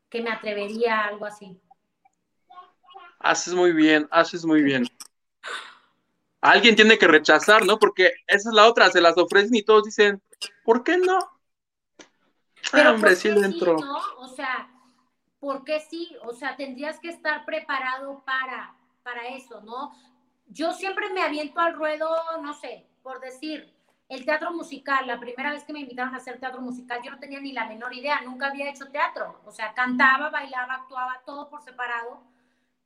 [0.09, 1.57] que me atrevería a algo así.
[3.19, 4.85] Haces muy bien, haces muy bien.
[6.41, 7.79] Alguien tiene que rechazar, ¿no?
[7.79, 10.21] Porque esa es la otra, se las ofrecen y todos dicen,
[10.65, 11.31] ¿por qué no?
[12.73, 13.77] Pero hombre, sí dentro.
[13.77, 13.97] ¿no?
[14.17, 14.69] O sea,
[15.39, 16.17] ¿por qué sí?
[16.23, 19.95] O sea, tendrías que estar preparado para, para eso, ¿no?
[20.47, 22.09] Yo siempre me aviento al ruedo,
[22.41, 23.74] no sé, por decir,
[24.07, 27.19] el teatro musical, la primera vez que me invitaron a hacer teatro musical, yo no
[27.19, 31.49] tenía ni la menor idea, nunca había hecho teatro, o sea, cantaba, bailaba, actuaba, todo
[31.49, 32.21] por separado,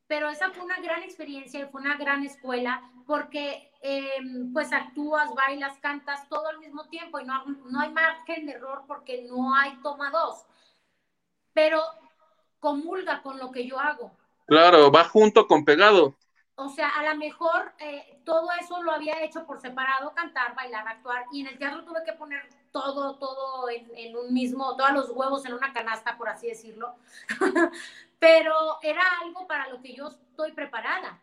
[0.07, 5.33] pero esa fue una gran experiencia y fue una gran escuela porque em, pues actúas,
[5.35, 9.53] bailas, cantas todo al mismo tiempo y no, no hay margen de error porque no
[9.53, 10.45] hay toma dos,
[11.53, 11.81] pero
[12.59, 14.11] comulga con lo que yo hago.
[14.47, 16.15] Claro, va junto con pegado
[16.59, 20.85] o sea, a lo mejor eh, todo eso lo había hecho por separado, cantar, bailar,
[20.87, 25.09] actuar, y en el teatro tuve que poner todo, todo en, un mismo, todos los
[25.11, 26.97] huevos en una canasta, por así decirlo,
[28.19, 31.21] pero era algo para lo que yo estoy preparada.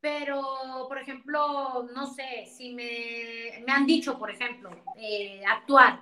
[0.00, 6.00] Pero, por ejemplo, no sé, si me, han dicho, por ejemplo, eh, actuar.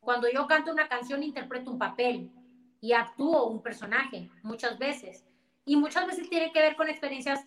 [0.00, 2.30] Cuando yo canto una canción, interpreto un papel
[2.80, 5.24] y actúo un personaje muchas veces
[5.66, 7.44] y muchas veces tiene que ver con experiencias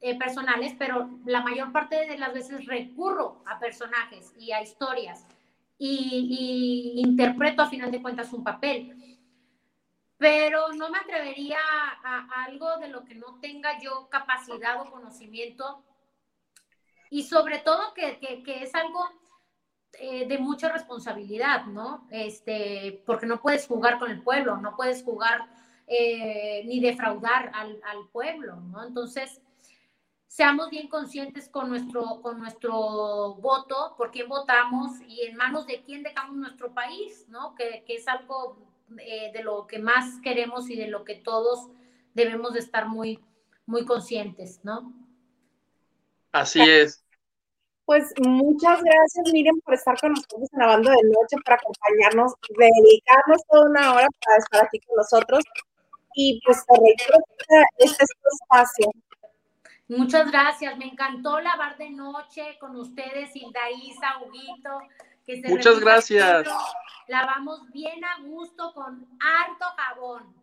[0.00, 5.26] eh, personales, pero la mayor parte de las veces recurro a personajes y a historias
[5.78, 9.18] y, interpreto a final de cuentas un papel.
[10.18, 11.58] Pero no me atrevería
[12.04, 15.82] a, algo de lo que no tenga yo capacidad o conocimiento
[17.08, 19.08] y sobre todo que, que, es algo
[19.94, 22.06] eh, de mucha responsabilidad, ¿no?
[22.10, 25.48] Este, porque no puedes jugar con el pueblo, no puedes jugar
[25.92, 28.86] eh, ni defraudar al, al, pueblo, ¿no?
[28.86, 29.42] Entonces,
[30.28, 35.82] seamos bien conscientes con nuestro, con nuestro voto, por quién votamos y en manos de
[35.82, 37.56] quién dejamos nuestro país, ¿no?
[37.56, 38.56] Que, que es algo
[39.00, 41.68] eh, de lo que más queremos y de lo que todos
[42.14, 43.18] debemos de estar muy,
[43.66, 44.92] muy conscientes, ¿no?
[46.30, 47.04] Así es.
[47.84, 52.34] Pues muchas gracias, Miriam, por estar con nosotros en la banda de noche, para acompañarnos,
[52.48, 55.42] dedicarnos toda una hora para estar aquí con nosotros
[56.14, 56.64] y pues
[57.78, 58.90] este es tu espacio.
[59.88, 64.80] Muchas gracias, me encantó lavar de noche con ustedes, Isa, Huguito.
[65.26, 66.48] Que Muchas gracias.
[67.08, 70.34] Lavamos bien a gusto con harto jabón.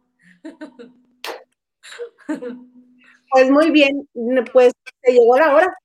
[3.30, 4.08] Pues muy bien,
[4.54, 5.78] pues se llegó la hora.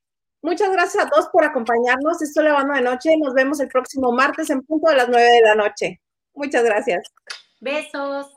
[0.43, 2.23] Muchas gracias a todos por acompañarnos.
[2.23, 3.17] Esto es Lavando de Noche.
[3.17, 6.01] Nos vemos el próximo martes en punto de las nueve de la noche.
[6.35, 7.03] Muchas gracias.
[7.61, 8.33] Besos.